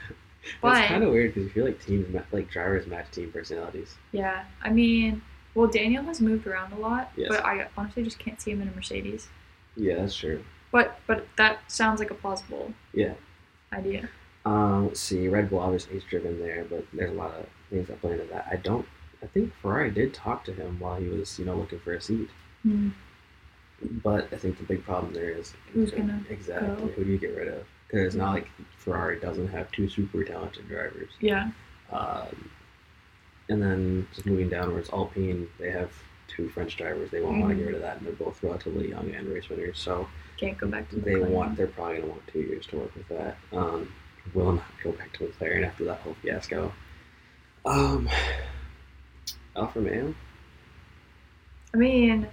[0.63, 3.95] But- it's kind of weird because you feel like teams, like drivers, match team personalities.
[4.13, 5.21] Yeah, I mean,
[5.55, 7.29] well, Daniel has moved around a lot, Yes.
[7.29, 9.29] but I honestly just can't see him in a Mercedes.
[9.77, 10.43] Yeah, that's true.
[10.73, 13.15] But but that sounds like a plausible Yeah.
[13.73, 14.09] idea.
[14.47, 15.29] Um, let's see.
[15.29, 18.25] Red Bull obviously is driven there, but there's a lot of things that play into
[18.27, 18.47] that.
[18.51, 18.87] I don't.
[19.23, 22.01] I think Ferrari did talk to him while he was, you know, looking for a
[22.01, 22.29] seat.
[22.63, 22.91] Hmm.
[24.03, 26.93] But I think the big problem there is Who's gonna exactly go?
[26.93, 27.65] who do you get rid of?
[27.87, 31.11] Because it's not like Ferrari doesn't have two super talented drivers.
[31.21, 31.51] Yeah.
[31.91, 32.51] Um,
[33.49, 35.91] and then just moving downwards, Alpine they have
[36.29, 37.11] two French drivers.
[37.11, 39.49] They won't want to get rid of that, and they're both relatively young and race
[39.49, 39.79] winners.
[39.79, 40.07] So
[40.37, 41.29] Can't go back to they McLaren.
[41.31, 43.39] want they're probably gonna want two years to work with that.
[43.53, 43.93] Um,
[44.35, 46.73] will not go back to McLaren after that whole fiasco.
[47.65, 48.09] Um,
[49.61, 50.14] Alfa Romeo.
[51.75, 52.27] I mean,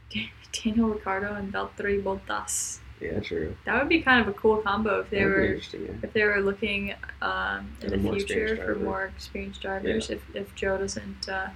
[0.52, 2.78] Daniel Ricciardo and Valtteri Bottas.
[3.00, 3.56] Yeah, true.
[3.64, 5.84] That would be kind of a cool combo if they That would be were.
[5.84, 5.92] Yeah.
[6.02, 10.08] if they were looking um, in the future for more experienced drivers.
[10.08, 11.48] If if Zhou doesn't uh,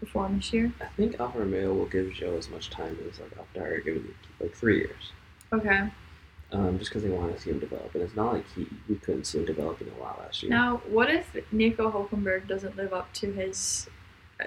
[0.00, 0.72] perform this year.
[0.80, 4.54] I think Alfa Romeo will give Zhou as much time as like AlphaTauri giving like
[4.54, 5.12] three years.
[5.52, 5.90] Okay.
[6.52, 8.96] Um, just because they want to see him develop, and it's not like he we
[8.96, 10.50] couldn't see him developing a lot last year.
[10.50, 13.88] Now, what if Nico Hulkenberg doesn't live up to his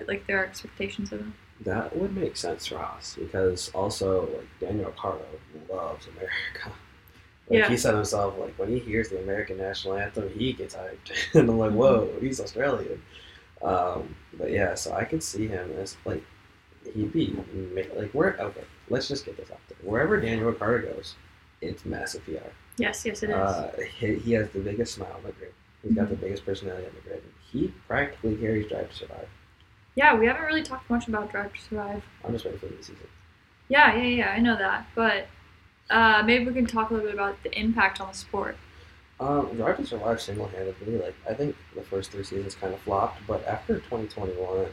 [0.08, 1.34] like their expectations of him?
[1.62, 5.26] That would make sense for us because also like Daniel Ricciardo
[5.72, 6.72] loves America.
[7.50, 7.70] Like Yeah.
[7.70, 11.50] he said himself, like when he hears the American national anthem, he gets hyped, and
[11.50, 13.02] I'm like, whoa, he's Australian.
[13.62, 16.24] Um, but yeah, so I could see him as like
[16.94, 17.36] he'd be
[17.96, 19.78] like where okay, let's just get this out there.
[19.90, 21.16] Wherever Daniel Ricciardo goes,
[21.62, 22.50] it's massive PR.
[22.78, 23.36] Yes, yes, it is.
[23.36, 25.54] Uh, he, he has the biggest smile on the grid.
[25.82, 27.24] He's got the biggest personality on the grid.
[27.50, 29.30] He practically carries Drive to Survive.
[29.96, 32.04] Yeah, we haven't really talked much about Drive to Survive.
[32.24, 33.08] I'm just waiting for the season.
[33.70, 35.28] Yeah, yeah, yeah, I know that, but
[35.90, 38.58] uh, maybe we can talk a little bit about the impact on the sport.
[39.20, 43.22] Um, Drive to Survive single-handedly, like I think the first three seasons kind of flopped,
[43.26, 44.68] but after 2021,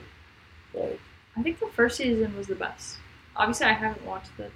[0.74, 1.00] like
[1.36, 2.98] I think the first season was the best.
[3.36, 4.50] Obviously, I haven't watched the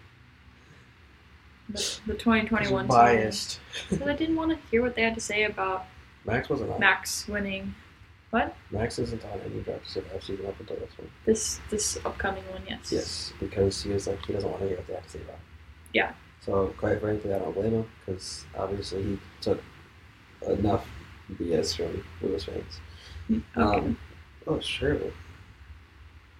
[1.68, 3.61] the, the 2021 biased.
[3.72, 5.87] season because I didn't want to hear what they had to say about
[6.24, 6.81] Max wasn't on.
[6.81, 7.74] Max winning
[8.71, 11.11] Max isn't on any to Survive season up until this one.
[11.25, 12.62] this this upcoming one.
[12.69, 12.93] Yes.
[12.93, 15.21] Yes, because he was like he doesn't want to hear what they have to say
[15.21, 15.37] about.
[15.37, 15.41] It.
[15.95, 16.12] Yeah.
[16.41, 19.62] So quite frankly, I don't blame him because obviously he took
[20.47, 20.87] enough
[21.35, 22.81] BS from Lewis fans.
[23.31, 23.41] Okay.
[23.57, 23.99] Um,
[24.47, 24.99] oh, sure.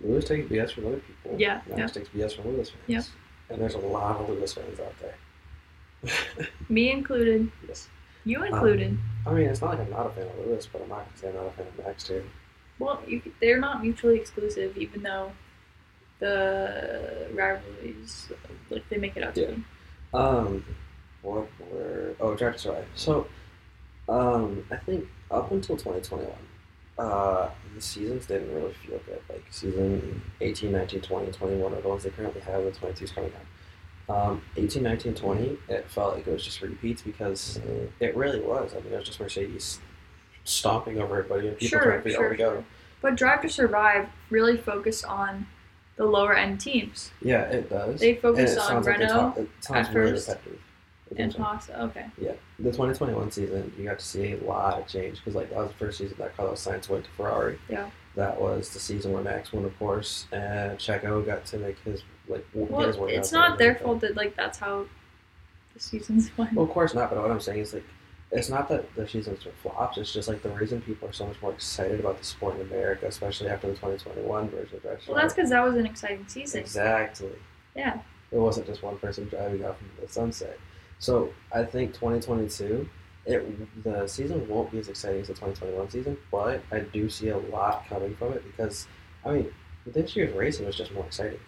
[0.01, 1.39] Lewis takes BS from other people.
[1.41, 1.87] Yeah, Max yeah.
[1.87, 2.83] takes BS from Lewis fans.
[2.87, 3.05] Yep.
[3.49, 6.49] And there's a lot of Lewis fans out there.
[6.69, 7.51] Me included.
[7.67, 7.89] yes.
[8.27, 8.99] You included.
[9.25, 11.13] I mean, it's not like I'm not a fan of Lewis, but I'm not going
[11.13, 12.25] to say I'm not a fan of Max, too.
[12.79, 15.33] well, you, they're not mutually exclusive, even though
[16.19, 18.29] the rivalries
[18.71, 19.51] like they make it out to Yeah.
[19.53, 19.65] be.
[20.15, 20.65] Um,
[21.23, 22.87] what were oh to Survive.
[22.95, 23.27] So,
[24.09, 26.33] um, I think up until 2021,
[26.99, 29.21] uh, the seasons didn't really feel good.
[29.29, 32.65] Like season 18, 19, 20, 21 are the ones they currently have.
[32.65, 33.47] The 22's coming out.
[34.09, 37.59] Um, 18, 19, 20, it felt like it was just repeats because
[37.99, 38.73] it really was.
[38.75, 39.81] I mean, it was just Mercedes
[40.45, 42.65] stomping over everybody and people Sure, trying to figure out sure, to go.
[43.03, 45.47] But Drive to Survive really focused on
[45.97, 47.11] the lower end teams.
[47.21, 47.99] Yeah, it does.
[48.01, 50.61] They And focused on like Renault talk- at really first repetitive.
[51.17, 51.71] And Haas.
[51.71, 52.07] Okay.
[52.19, 55.59] Yeah, the 2021 season, you got to see a lot of change because like that
[55.59, 57.59] was the first season that Carlos Sainz went to Ferrari.
[57.69, 57.91] Yeah.
[58.17, 62.03] That was the season where Max won, of course, and Checo got to make his
[62.29, 64.87] like his Well, way it's not their fault that like that's how
[65.75, 66.55] the seasons went.
[66.55, 67.11] Well, of course not.
[67.11, 67.85] But what I'm saying is like,
[68.33, 69.99] it's not that the seasons were flops.
[69.99, 72.63] It's just like the reason people are so much more excited about the sport in
[72.63, 76.27] America, especially after the 2021 version of Drive Well, that's because that was an exciting
[76.27, 76.61] season.
[76.63, 77.31] exactly.
[77.77, 78.01] Yeah.
[78.33, 80.59] It wasn't just one person driving off into the sunset.
[80.99, 82.89] So I think 2022,
[83.27, 87.29] it the season won't be as exciting as the 2021 season, but I do see
[87.29, 88.87] a lot coming from it because
[89.25, 89.53] I mean
[89.85, 91.39] this year's racing was just more exciting.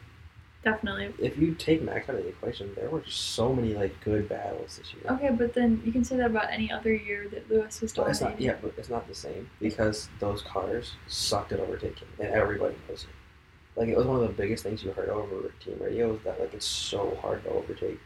[0.64, 1.14] Definitely.
[1.24, 4.28] If you take Max out of the equation, there were just so many like good
[4.28, 5.04] battles this year.
[5.12, 8.08] Okay, but then you can say that about any other year that Lewis was But
[8.08, 12.28] it's not yeah, but it's not the same because those cars sucked at overtaking, and
[12.28, 13.78] everybody knows it.
[13.78, 16.40] Like it was one of the biggest things you heard over team radio was that
[16.40, 18.00] like it's so hard to overtake,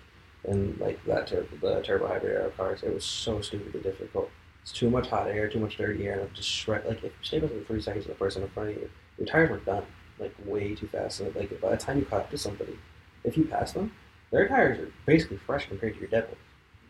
[0.44, 4.30] and like that tur- the turbo hybrid cars, it was so stupidly difficult.
[4.62, 6.84] It's too much hot air, too much dirty air, and it just shred.
[6.86, 9.26] Like if you stayed within three seconds of the person in front of you, your
[9.26, 9.84] tires were done
[10.18, 11.20] like way too fast.
[11.20, 12.78] And like by the time you caught up to somebody,
[13.24, 13.92] if you passed them,
[14.30, 16.36] their tires are basically fresh compared to your dead ones.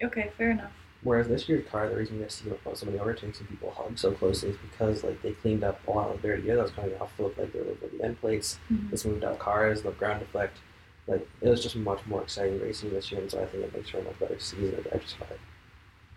[0.03, 0.73] Okay, fair enough.
[1.03, 3.99] Whereas this year's car, the reason you guys see so many overtakes and people hug
[3.99, 6.62] so closely is because like they cleaned up a lot of the dirty air that
[6.62, 7.11] was coming off.
[7.19, 8.59] Looked like they were over the end plates.
[8.71, 8.91] Mhm.
[8.91, 10.59] They smoothed out cars, the ground deflect.
[11.07, 13.75] Like it was just much more exciting racing this year, and so I think it
[13.75, 15.38] makes for a much better season of to Survive.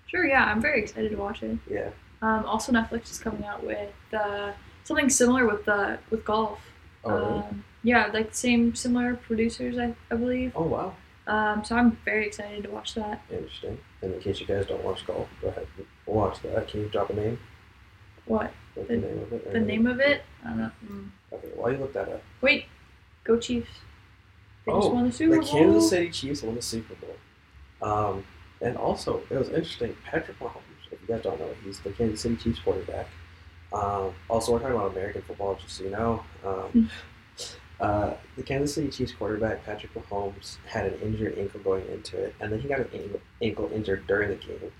[0.07, 1.57] Sure, yeah, I'm very excited to watch it.
[1.69, 1.89] Yeah.
[2.21, 4.51] Um, also, Netflix is coming out with uh,
[4.83, 6.59] something similar with the with golf.
[7.03, 7.39] Oh really?
[7.39, 10.51] Um, yeah, like same similar producers, I, I believe.
[10.55, 10.95] Oh wow.
[11.27, 13.23] Um, so I'm very excited to watch that.
[13.31, 13.79] Interesting.
[14.03, 15.67] And in case you guys don't watch golf, go ahead
[16.05, 16.67] watch that.
[16.67, 17.39] Can you drop a name?
[18.25, 19.51] What The- the, name of it?
[19.53, 20.21] the name of it?
[20.43, 20.71] I don't know.
[20.87, 21.09] Mm.
[21.33, 22.21] Okay, while you look that up.
[22.41, 22.65] Wait,
[23.23, 23.69] go Chiefs!
[24.65, 25.47] They Oh, won the Super Bowl.
[25.47, 27.15] Kansas City Chiefs won the Super Bowl.
[27.81, 28.23] Um,
[28.61, 29.95] and also, it was interesting.
[30.05, 33.07] Patrick Mahomes, if you guys don't know, he's the Kansas City Chiefs quarterback.
[33.73, 36.23] Um, also, we're talking about American football, just so you know.
[36.45, 36.89] Um,
[37.79, 42.33] uh, the Kansas City Chiefs quarterback, Patrick Mahomes, had an injured ankle going into it,
[42.39, 44.71] and then he got an ankle, ankle injured during the game.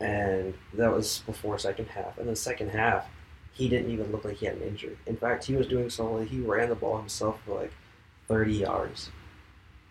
[0.00, 2.18] And that was before second half.
[2.18, 3.06] And the second half,
[3.52, 4.98] he didn't even look like he had an injury.
[5.06, 7.72] In fact, he was doing so well, he ran the ball himself for like
[8.28, 9.10] 30 yards,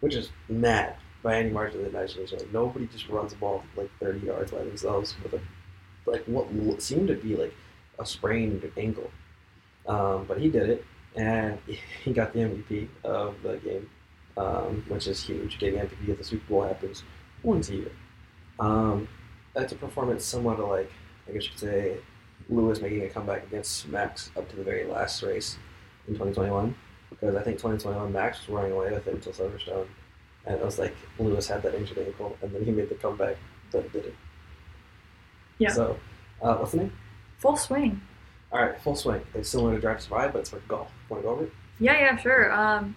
[0.04, 2.38] which is mad by any margin of the imagination.
[2.52, 5.39] Nobody just runs the ball like 30 yards by themselves with a
[6.06, 7.54] like what seemed to be like
[7.98, 9.10] a sprained ankle.
[9.88, 10.86] Um, but he did it,
[11.16, 11.58] and
[12.04, 13.89] he got the MVP of the game,
[14.36, 15.58] um, which is huge.
[15.58, 17.04] Getting MVP of the Super Bowl happens
[17.42, 17.92] once a year.
[18.60, 19.08] Um,
[19.54, 20.92] that's a performance somewhat like
[21.30, 21.98] I guess you could say
[22.50, 25.56] Lewis making a comeback against Max up to the very last race
[26.10, 26.76] in 2021
[27.19, 29.88] because I think 2021 Max was running away with it until Silverstone,
[30.45, 33.38] and it was like Lewis had that injured ankle, and then he made the comeback
[33.71, 34.15] that did it.
[35.58, 35.71] Yeah.
[35.71, 35.97] So,
[36.41, 36.93] uh, what's the name?
[37.39, 38.02] Full swing.
[38.52, 39.21] All right, full swing.
[39.34, 40.89] It's similar to Drive to Survive, but it's for golf.
[41.10, 41.52] Want to go over it?
[41.80, 42.52] Yeah, yeah, sure.
[42.52, 42.95] Um,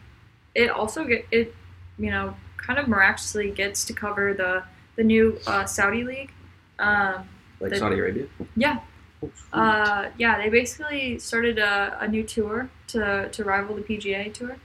[0.54, 1.54] it also get it,
[1.98, 4.62] you know, kind of miraculously gets to cover the
[4.96, 6.32] the new uh, Saudi league.
[6.78, 7.28] Um,
[7.60, 8.26] Like The- Saudi Arabia?
[8.56, 8.80] Yeah.
[9.52, 14.56] Uh, yeah, they basically started a, a new tour to to rival the PGA tour.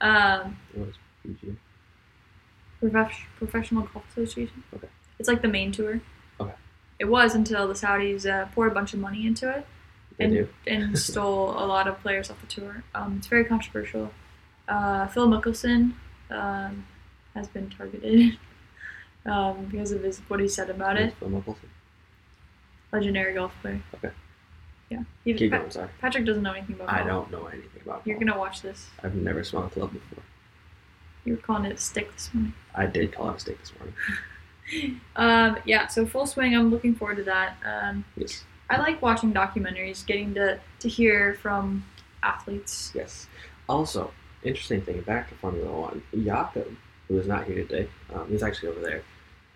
[0.00, 0.94] Um, What is
[1.26, 1.56] PGA?
[2.90, 4.62] Prof- Professional Golf Association.
[4.74, 4.88] Okay.
[5.18, 6.00] It's like the main tour.
[6.40, 6.52] Okay.
[6.98, 9.66] It was until the Saudis uh, poured a bunch of money into it
[10.18, 10.48] They and, do.
[10.66, 12.82] and stole a lot of players off the tour.
[12.94, 14.12] Um, it's very controversial.
[14.68, 15.94] Uh, Phil Mickelson
[16.30, 16.86] um,
[17.34, 18.36] has been targeted
[19.26, 21.14] um, because of his what he said about it.
[21.18, 21.68] Phil Mickelson.
[23.00, 23.80] Legendary golf player.
[23.94, 24.10] Okay.
[24.90, 25.02] Yeah.
[25.24, 25.88] Keep going, sorry.
[26.00, 27.30] Patrick doesn't know anything about I golf.
[27.30, 28.28] don't know anything about You're golf.
[28.28, 28.88] gonna watch this.
[29.02, 30.22] I've never swung a club before.
[31.24, 32.54] You were calling it a stick this morning.
[32.74, 33.94] I did call it a stick this morning.
[35.14, 36.52] Um, yeah, so full swing.
[36.56, 37.56] I'm looking forward to that.
[37.64, 38.42] Um, Yes.
[38.68, 41.84] I like watching documentaries, getting to, to hear from
[42.24, 42.90] athletes.
[42.92, 43.28] Yes.
[43.68, 44.10] Also,
[44.42, 46.02] interesting thing, back to Formula One.
[46.24, 46.66] Jakob,
[47.06, 49.02] who is not here today, um, he's actually over there.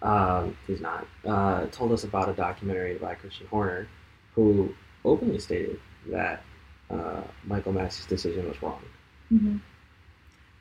[0.02, 1.06] Um, he's not.
[1.26, 3.88] Uh, told us about a documentary by Christian Horner,
[4.34, 5.78] who openly stated
[6.10, 6.42] that
[6.90, 8.82] uh, Michael Masi's decision was wrong.
[9.28, 9.56] hmm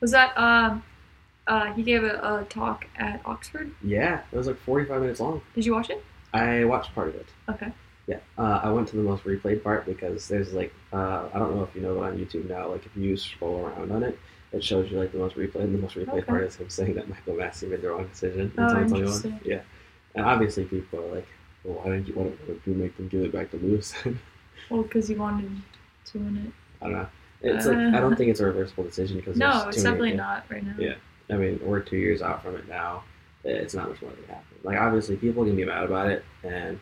[0.02, 0.84] Was that um,
[1.48, 3.72] uh, he gave a, a talk at Oxford?
[3.84, 5.42] Yeah, it was like 45 minutes long.
[5.56, 6.04] Did you watch it?
[6.34, 7.28] I watched part of it.
[7.50, 7.72] Okay.
[8.08, 11.56] Yeah, uh, I went to the most replayed part because there's like uh, I don't
[11.56, 14.18] know if you know, but on YouTube now, like if you scroll around on it,
[14.52, 16.22] it shows you like the most replayed, and the most replayed Okay.
[16.24, 19.42] part is him saying that Michael Masi made the wrong decision in Oh, 2021.
[19.46, 19.62] Yeah,
[20.16, 21.28] and obviously people are like,
[21.64, 22.14] well, why didn't you?
[22.16, 23.94] Why did you make them give it back to Lewis?
[24.70, 25.50] Well, because he wanted
[26.06, 26.52] to win it.
[26.82, 27.08] I don't know.
[27.42, 28.16] It's like I don't Uh.
[28.18, 30.16] think it's a reversible decision because No, it's many- definitely yeah.
[30.18, 30.76] not right now.
[30.78, 30.96] Yeah.
[31.30, 33.04] I mean, we're two years out from it now.
[33.46, 34.58] It's not much more that can happen.
[34.64, 36.80] Like, obviously, people can be mad about it, and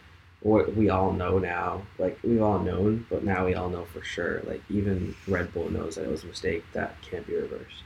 [0.47, 4.01] what we all know now, like, we've all known, but now we all know for
[4.01, 4.41] sure.
[4.47, 7.83] Like, even Red Bull knows that it was a mistake that can't be reversed.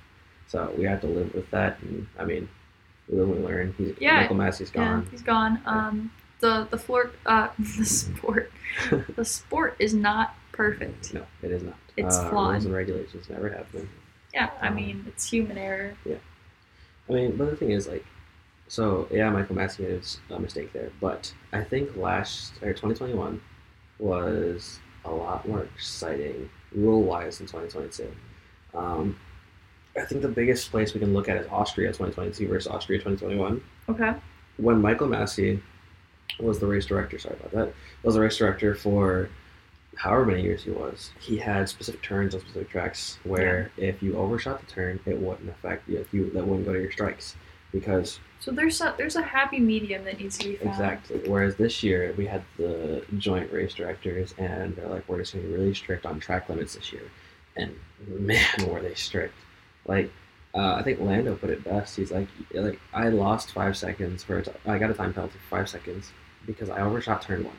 [0.47, 2.47] So we have to live with that, and I mean,
[3.09, 3.73] we live and learn.
[3.77, 4.17] He's, Yeah.
[4.21, 5.07] Michael Masi's Yeah, gone.
[5.09, 5.59] he's gone.
[5.65, 8.51] Um, the the floor, uh, the sport,
[9.15, 11.13] the sport is not perfect.
[11.15, 11.77] no, it is not.
[11.97, 12.51] It's uh, flawed.
[12.53, 13.89] Rules and regulations never have been.
[14.33, 15.95] Yeah, I Um, mean it's human error.
[16.05, 16.17] Yeah,
[17.09, 18.05] I mean, but the thing is, like,
[18.71, 23.41] so yeah, Michael Masi made a mistake there, but I think last or 2021
[23.99, 28.09] was a lot more exciting rule wise than 2022.
[28.73, 29.19] Um,
[29.97, 33.61] I think the biggest place we can look at is Austria 2022 versus Austria 2021.
[33.89, 34.13] Okay.
[34.55, 35.61] When Michael Masi
[36.39, 39.29] was the race director, sorry about that, was the race director for
[39.97, 44.15] however many years he was, he had specific turns on specific tracks where if you
[44.15, 45.97] overshot the turn, it wouldn't affect you.
[45.97, 47.35] If you that wouldn't go to your strikes
[47.71, 50.69] because So there's a there's a happy medium that needs to be found.
[50.69, 51.19] exactly.
[51.29, 55.45] Whereas this year we had the joint race directors, and they're like, we're just gonna
[55.47, 57.03] be really strict on track limits this year,
[57.55, 57.75] and
[58.07, 59.35] man, were they strict!
[59.85, 60.11] Like.
[60.53, 61.95] Uh, I think Lando put it best.
[61.95, 65.37] He's like, like I lost five seconds for a t- I got a time penalty
[65.47, 66.11] for five seconds
[66.45, 67.55] because I overshot turn one.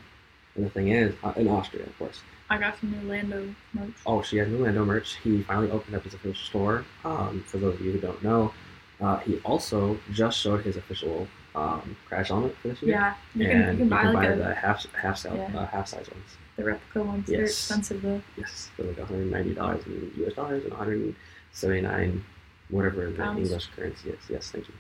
[0.57, 2.20] And the thing is, uh, in Austria, of course,
[2.51, 3.94] I got some new Lando merch.
[4.05, 5.16] Oh, she has new Lando merch.
[5.25, 6.85] He finally opened up his official store.
[7.03, 8.53] Um, for those of you who don't know,
[9.02, 12.92] uh, he also just showed his official um, crash element for this year.
[12.92, 15.58] Yeah, you can, and you can buy like a, the half half size Yeah.
[15.60, 16.24] uh, half size ones.
[16.56, 17.26] the replica ones.
[17.26, 17.50] They're Yes.
[17.50, 18.22] expensive though.
[18.38, 20.34] Yes, for like 190 dollars in U.S.
[20.34, 22.24] dollars and 179
[22.70, 23.38] whatever the Pounds.
[23.48, 24.18] English currency is.
[24.30, 24.74] Yes, thank you.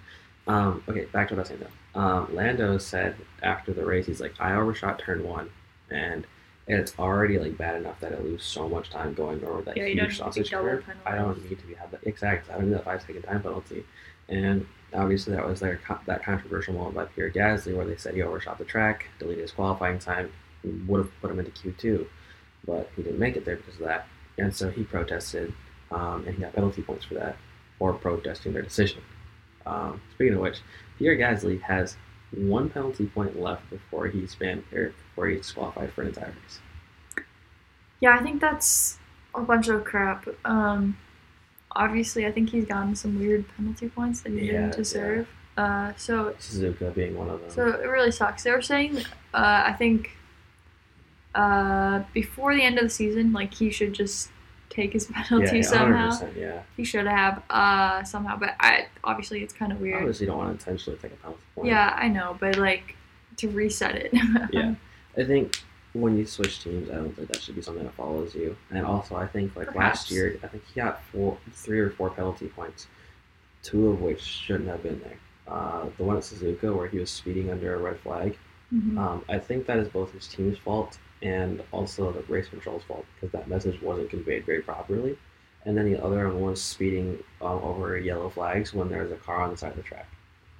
[0.46, 1.60] Um, okay, back to what I was saying
[1.94, 2.00] though.
[2.00, 5.50] Um, Lando said after the race, he's like, I overshot turn one,
[5.90, 6.26] and
[6.68, 9.84] it's already like bad enough that I lose so much time going over that Yeah,
[9.86, 10.84] you don't huge need to be sausage curve.
[11.04, 12.48] I don't need to be have that exact.
[12.50, 13.84] I don't need that five second time penalty,
[14.32, 18.22] and obviously that was their that controversial moment by Pierre Gasly where they said he
[18.22, 20.32] overshot the track, deleted his qualifying time,
[20.86, 22.06] would have put him into Q two,
[22.66, 24.06] but he didn't make it there because of that,
[24.38, 25.52] and so he protested,
[25.90, 27.36] um, and he got penalty points for that
[27.78, 29.02] for protesting their decision.
[29.66, 30.60] Um, speaking of which,
[30.98, 31.96] Pierre Gasly has
[32.32, 36.60] one penalty point left before he's banned or before he's disqualified for an entire race.
[38.00, 38.98] Yeah, I think that's
[39.34, 40.26] a bunch of crap.
[40.44, 40.96] Um,
[41.76, 45.28] obviously, I think he's gotten some weird penalty points that he Yeah, didn't deserve.
[45.56, 47.50] Uh, so Suzuka being one of them.
[47.50, 48.42] so it really sucks.
[48.44, 48.98] They were saying,
[49.34, 50.16] uh, I think,
[51.34, 54.30] uh, before the end of the season, like he should just
[54.70, 56.10] take his penalty yeah, yeah, somehow.
[56.10, 56.62] 100%, yeah.
[56.76, 59.96] He should have uh somehow, but I obviously it's kind of weird.
[59.98, 61.68] Obviously, you don't want to intentionally take a penalty point.
[61.68, 62.96] Yeah, I know, but like
[63.38, 64.12] to reset it.
[64.52, 64.74] Yeah.
[65.16, 65.56] I think
[65.94, 68.56] when you switch teams, I don't think that should be something that follows you.
[68.70, 70.00] And also, I think like Perhaps.
[70.02, 72.86] last year, I think he got four, three or four penalty points,
[73.62, 75.18] two of which shouldn't have been there.
[75.46, 78.38] Uh, the one at Suzuka where he was speeding under a red flag.
[78.72, 78.96] Mhm.
[78.98, 83.04] Um, I think that is both his team's fault and also the race control's fault
[83.14, 85.18] because that message wasn't conveyed very properly.
[85.66, 89.16] And then the other one was speeding um, over yellow flags when there was a
[89.16, 90.08] car on the side of the track.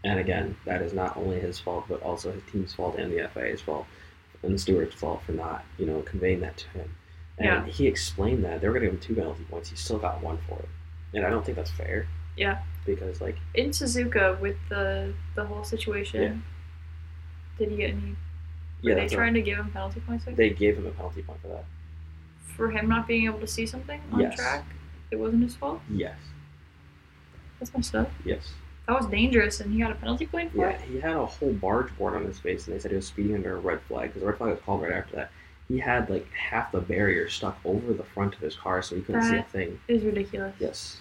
[0.05, 3.29] And again, that is not only his fault, but also his team's fault and the
[3.33, 3.87] FIA's fault
[4.43, 6.95] and the steward's fault for not, you know, conveying that to him.
[7.39, 7.67] And Yeah.
[7.67, 9.71] he explained that they were going to give him two penalty points.
[9.71, 10.69] He still got one for it,
[11.15, 12.07] and I don't think that's fair.
[12.37, 12.63] Yeah.
[12.85, 16.43] Because like In Suzuka with the the whole situation,
[17.59, 18.17] did he get any?
[18.83, 21.23] Were yeah, they trying to give him penalty points like they gave him a penalty
[21.23, 21.65] point for that.
[22.57, 24.35] for him not being able to see something on Yes.
[24.37, 24.65] track?
[25.11, 25.81] It wasn't his fault.
[25.89, 26.19] Yes.
[27.59, 28.11] That's messed up.
[28.25, 28.53] Yes.
[28.89, 30.81] That was dangerous, and he got a penalty point for Yeah, it.
[30.83, 33.37] he had a whole barge board on his face, and they said he was speeding
[33.37, 35.31] under a red flag because the red flag was called right after that.
[35.69, 39.03] He had like half the barrier stuck over the front of his car, so he
[39.03, 39.79] couldn't see a That- thing.
[39.89, 40.55] It is ridiculous.
[40.59, 41.01] Yes,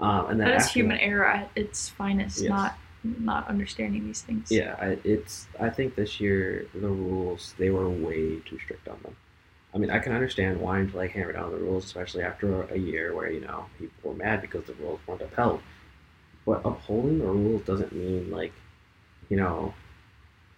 [0.00, 2.48] um, and then That is human that- error at its finest, Yes.
[2.50, 4.50] not not understanding these things.
[4.52, 5.46] Yeah, I, it's.
[5.58, 9.16] I think this year the rules they were way too strict on them.
[9.72, 12.76] I mean, I can understand wanting to like hammer down the rules, especially after a
[12.76, 15.62] year where you know people were mad because the rules weren't upheld.
[16.46, 18.52] But upholding the rules doesn't mean like,
[19.28, 19.74] you know,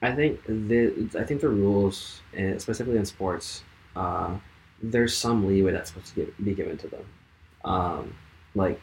[0.00, 2.20] I think the I think the rules,
[2.58, 3.62] specifically in sports,
[3.94, 4.36] uh,
[4.82, 7.04] there's some leeway that's supposed to get, be given to them.
[7.64, 8.14] Um,
[8.54, 8.80] like,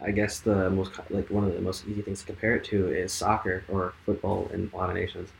[0.00, 2.88] I guess the most like one of the most easy things to compare it to
[2.88, 5.30] is soccer or football in a lot of nations.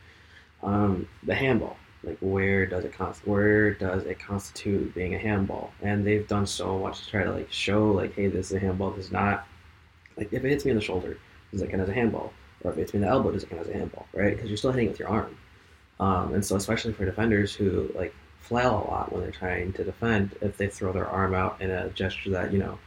[0.61, 5.73] Um, the handball, like where does it const- where does it constitute being a handball?
[5.81, 8.59] And they've done so much to try to like show like, hey, this is a
[8.59, 9.45] handball, this is not.
[10.17, 11.17] Like if it hits me in the shoulder,
[11.51, 12.33] does it count as a handball?
[12.63, 14.07] Or if it hits me in the elbow, does it count as a handball?
[14.13, 14.33] Right?
[14.35, 15.37] Because you're still hitting with your arm.
[15.99, 19.83] Um, and so especially for defenders who like flail a lot when they're trying to
[19.83, 22.77] defend, if they throw their arm out in a gesture that you know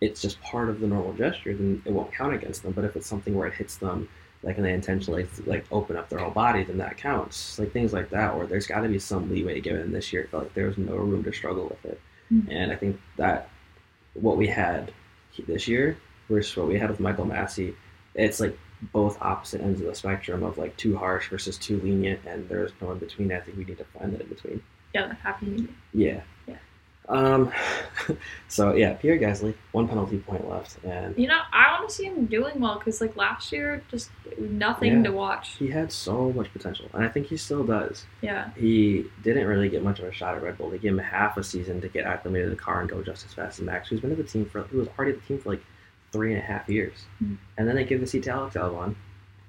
[0.00, 2.72] it's just part of the normal gesture, then it won't count against them.
[2.72, 4.08] But if it's something where it hits them,
[4.42, 7.58] like and they intentionally like open up their whole body, then that counts.
[7.58, 9.92] Like things like that, where there's got to be some leeway given.
[9.92, 12.00] This year, like there was no room to struggle with it,
[12.32, 12.46] Mhm.
[12.50, 13.48] and I think that
[14.14, 14.92] what we had
[15.46, 15.96] this year
[16.28, 17.74] versus what we had with Michael Masi,
[18.14, 18.58] it's like
[18.92, 22.72] both opposite ends of the spectrum of like too harsh versus too lenient, and there's
[22.80, 23.32] no in between.
[23.32, 24.62] I think we need to find that in between.
[24.94, 25.76] Yeah, the happy medium.
[25.94, 26.20] Yeah.
[26.46, 26.56] Yeah.
[27.08, 27.52] Um.
[28.48, 32.04] so yeah, Pierre Gasly, one penalty point left, and You know, I want to see
[32.04, 35.02] him doing well because like last year, just nothing Yeah.
[35.04, 35.50] to watch.
[35.56, 38.04] he had so much potential, and I think he still does.
[38.22, 40.68] Yeah, He didn't really get much of a shot at Red Bull.
[40.70, 43.24] They gave him half a season to get acclimated to the car and go just
[43.24, 45.26] as fast as Max, who's been at the team for who was already at the
[45.26, 45.62] team for like
[46.12, 47.04] three and a half years.
[47.18, 47.34] Hmm.
[47.58, 48.94] And then they gave the seat to Alex Albon,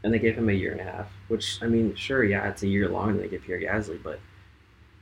[0.03, 1.11] and they gave him a year and a half.
[1.27, 4.19] Which I mean, sure, yeah, it's a year longer than they give Pierre Gasly, but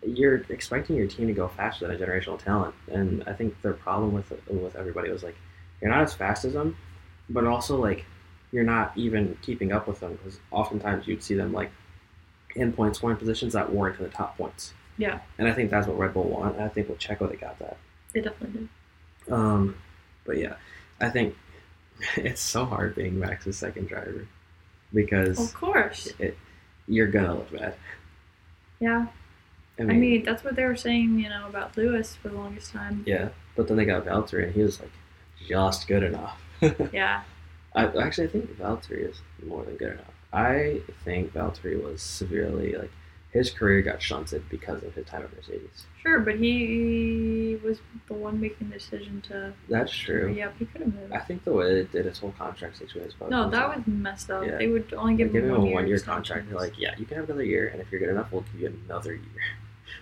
[0.05, 2.75] you're expecting your team to go faster than a generational talent.
[2.91, 5.35] And I think their problem with with everybody was like,
[5.81, 6.77] you're not as fast as them,
[7.29, 8.05] but also like
[8.51, 11.71] you're not even keeping up with them because oftentimes you'd see them like
[12.55, 14.73] in point scoring positions that weren't in the top points.
[14.97, 15.19] Yeah.
[15.37, 16.55] And I think that's what Red Bull want.
[16.55, 17.77] And I think with Checo they got that.
[18.13, 18.61] they definitely
[19.27, 19.33] did.
[19.33, 19.75] Um,
[20.25, 20.55] but yeah,
[21.01, 21.35] I think
[22.17, 24.27] it's so hard being Max's second driver
[24.93, 26.07] because Of course.
[26.19, 26.37] it,
[26.87, 27.75] you're gonna look bad.
[28.79, 29.07] Yeah.
[29.79, 32.35] I I mean, mean, that's what they were saying, you know, about Lewis for the
[32.37, 33.03] longest time.
[33.05, 34.91] yeah, but then they got Valtteri and he was like
[35.47, 36.39] just good enough.
[36.93, 37.23] Yeah.
[37.75, 40.13] I actually I think Valtteri is more than good enough.
[40.31, 42.91] I think Valtteri was severely like
[43.35, 45.85] his career got shunted because of his time at Mercedes.
[46.01, 49.53] Sure, but he was the one making the decision to.
[49.67, 50.33] That's true.
[50.33, 51.11] Yeah, he could have moved.
[51.11, 54.31] I think the way they did his whole contract situation was No, that was messed
[54.31, 54.45] up.
[54.45, 54.55] Yeah.
[54.55, 56.47] They would only give him him one a year one year contract.
[56.47, 58.61] They're like, yeah, you can have another year, and if you're good enough, we'll give
[58.61, 59.21] you another year.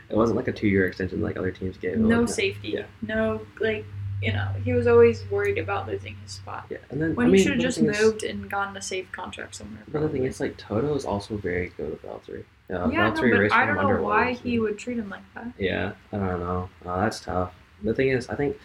[0.10, 1.98] It wasn't like a two year extension like other teams gave.
[1.98, 2.70] No like, safety.
[2.70, 2.86] Yeah.
[3.02, 3.86] No, like,
[4.24, 6.66] you know, he was always worried about losing his spot.
[6.70, 8.76] Yeah, and then When I he mean, should have just thing is- moved and gotten
[8.78, 9.84] a safe contract somewhere.
[9.88, 12.44] But the thing is, like Toto is also very good with Valtteri.
[12.70, 15.48] Uh, yeah, Valtteri no, but I don't know why he would treat him like that.
[15.58, 16.70] Yeah, I don't know.
[16.86, 17.54] Uh, that's tough.
[17.84, 18.58] The thing is, I think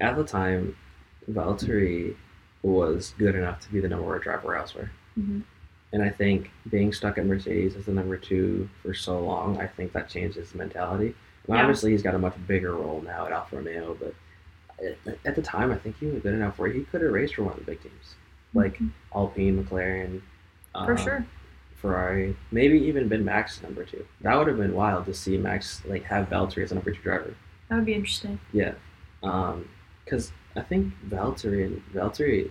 [0.00, 0.76] at the time,
[1.30, 2.14] Valtteri
[2.62, 4.90] was good enough to be the number one driver elsewhere.
[5.18, 5.42] Mhm.
[5.92, 9.66] And I think being stuck at Mercedes as the number two for so long, I
[9.66, 11.14] think that changed his mentality.
[11.48, 11.62] And Yeah.
[11.62, 14.14] Obviously, he's got a much bigger role now at Alfa Romeo, but
[15.06, 17.34] at, at the time, I think he was good enough where he could have raced
[17.34, 18.14] for one of the big teams,
[18.54, 18.90] like Mhm.
[19.14, 20.22] Alpine, McLaren.
[20.72, 21.26] for um, sure.
[21.76, 24.06] Ferrari, maybe even been Max number two.
[24.20, 27.00] That would have been wild to see Max like have Valtteri as a number two
[27.02, 27.34] driver.
[27.68, 28.38] That would be interesting.
[28.52, 28.74] Yeah,
[29.22, 32.50] because I think Valtteri and Valtteri,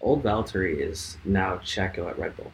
[0.00, 2.50] old Valtteri is now Checo at Red Bull.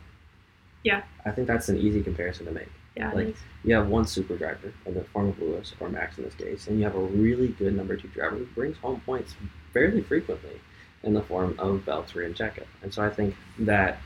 [0.83, 1.03] Yeah.
[1.25, 2.69] I think that's an easy comparison to make.
[2.97, 6.25] Yeah, Like- You have one super driver in the form of Lewis or Max in
[6.25, 9.35] this case, and you have a really good number two driver who brings home points
[9.73, 10.61] fairly frequently
[11.05, 12.65] in the form of Valtteri and Checo.
[12.83, 13.99] And so I think that,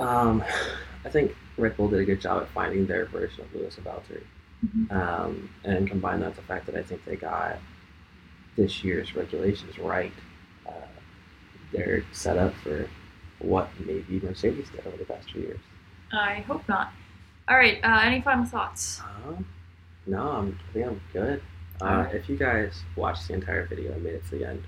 [0.00, 0.42] um,
[1.04, 3.86] I think Red Bull did a good job at finding their version of Lewis and
[3.86, 4.22] Valtteri,
[4.66, 4.90] Mhm.
[4.92, 7.58] um, and combine that with the fact that I think they got
[8.56, 10.12] this year's regulations right.
[10.66, 10.70] Uh,
[11.72, 12.88] they're set up for
[13.40, 15.60] what maybe Mercedes did over the past few years.
[16.12, 16.92] I hope not.
[17.48, 17.78] All right.
[17.82, 19.00] Uh, any final thoughts?
[19.26, 19.46] Um,
[20.06, 21.42] no, I'm, I think I'm good.
[21.80, 22.14] Uh, Alright.
[22.14, 24.62] If you guys watched the entire video and made it to the end,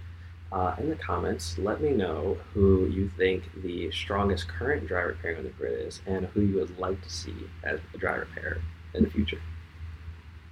[0.52, 5.38] uh, in the comments, let me know who you think the strongest current driver pairing
[5.38, 8.58] on the grid is and who you would like to see as a driver pair
[8.94, 9.40] in the future.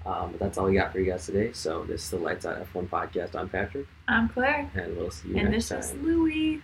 [0.05, 1.53] Um, but that's all we got for you guys today.
[1.53, 3.35] So this is the Lights Out F1 podcast.
[3.35, 5.79] I'm Patrick, I'm Clare, and we'll see you and next time.
[5.79, 6.63] And this is time.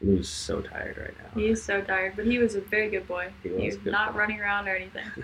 [0.00, 0.16] Louis.
[0.16, 1.40] Lou's so tired right now.
[1.40, 3.32] He is so tired, but he was a very good boy.
[3.42, 4.18] He was He was good not boy.
[4.20, 5.04] running around or anything.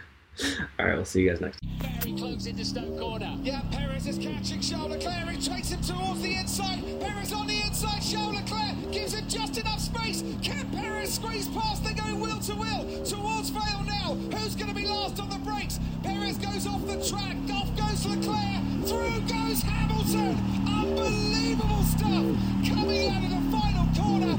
[0.79, 1.61] All right, we'll see you guys next.
[2.03, 3.37] Very close into Stowe corner.
[3.43, 5.31] Yeah, Perez is catching Charles Leclerc.
[5.31, 6.83] He takes him towards the inside.
[7.01, 8.01] Perez on the inside.
[8.03, 10.23] Charles Leclerc gives him just enough space.
[10.43, 11.85] Can Perez squeeze past?
[11.85, 14.15] They're going wheel to wheel towards Vale now.
[14.37, 15.79] Who's going to be last on the brakes?
[16.03, 17.37] Perez goes off the track.
[17.55, 18.61] Off goes Leclerc.
[18.89, 20.37] Through goes Hamilton.
[20.69, 22.27] Unbelievable stuff
[22.69, 24.39] coming out of the final corner.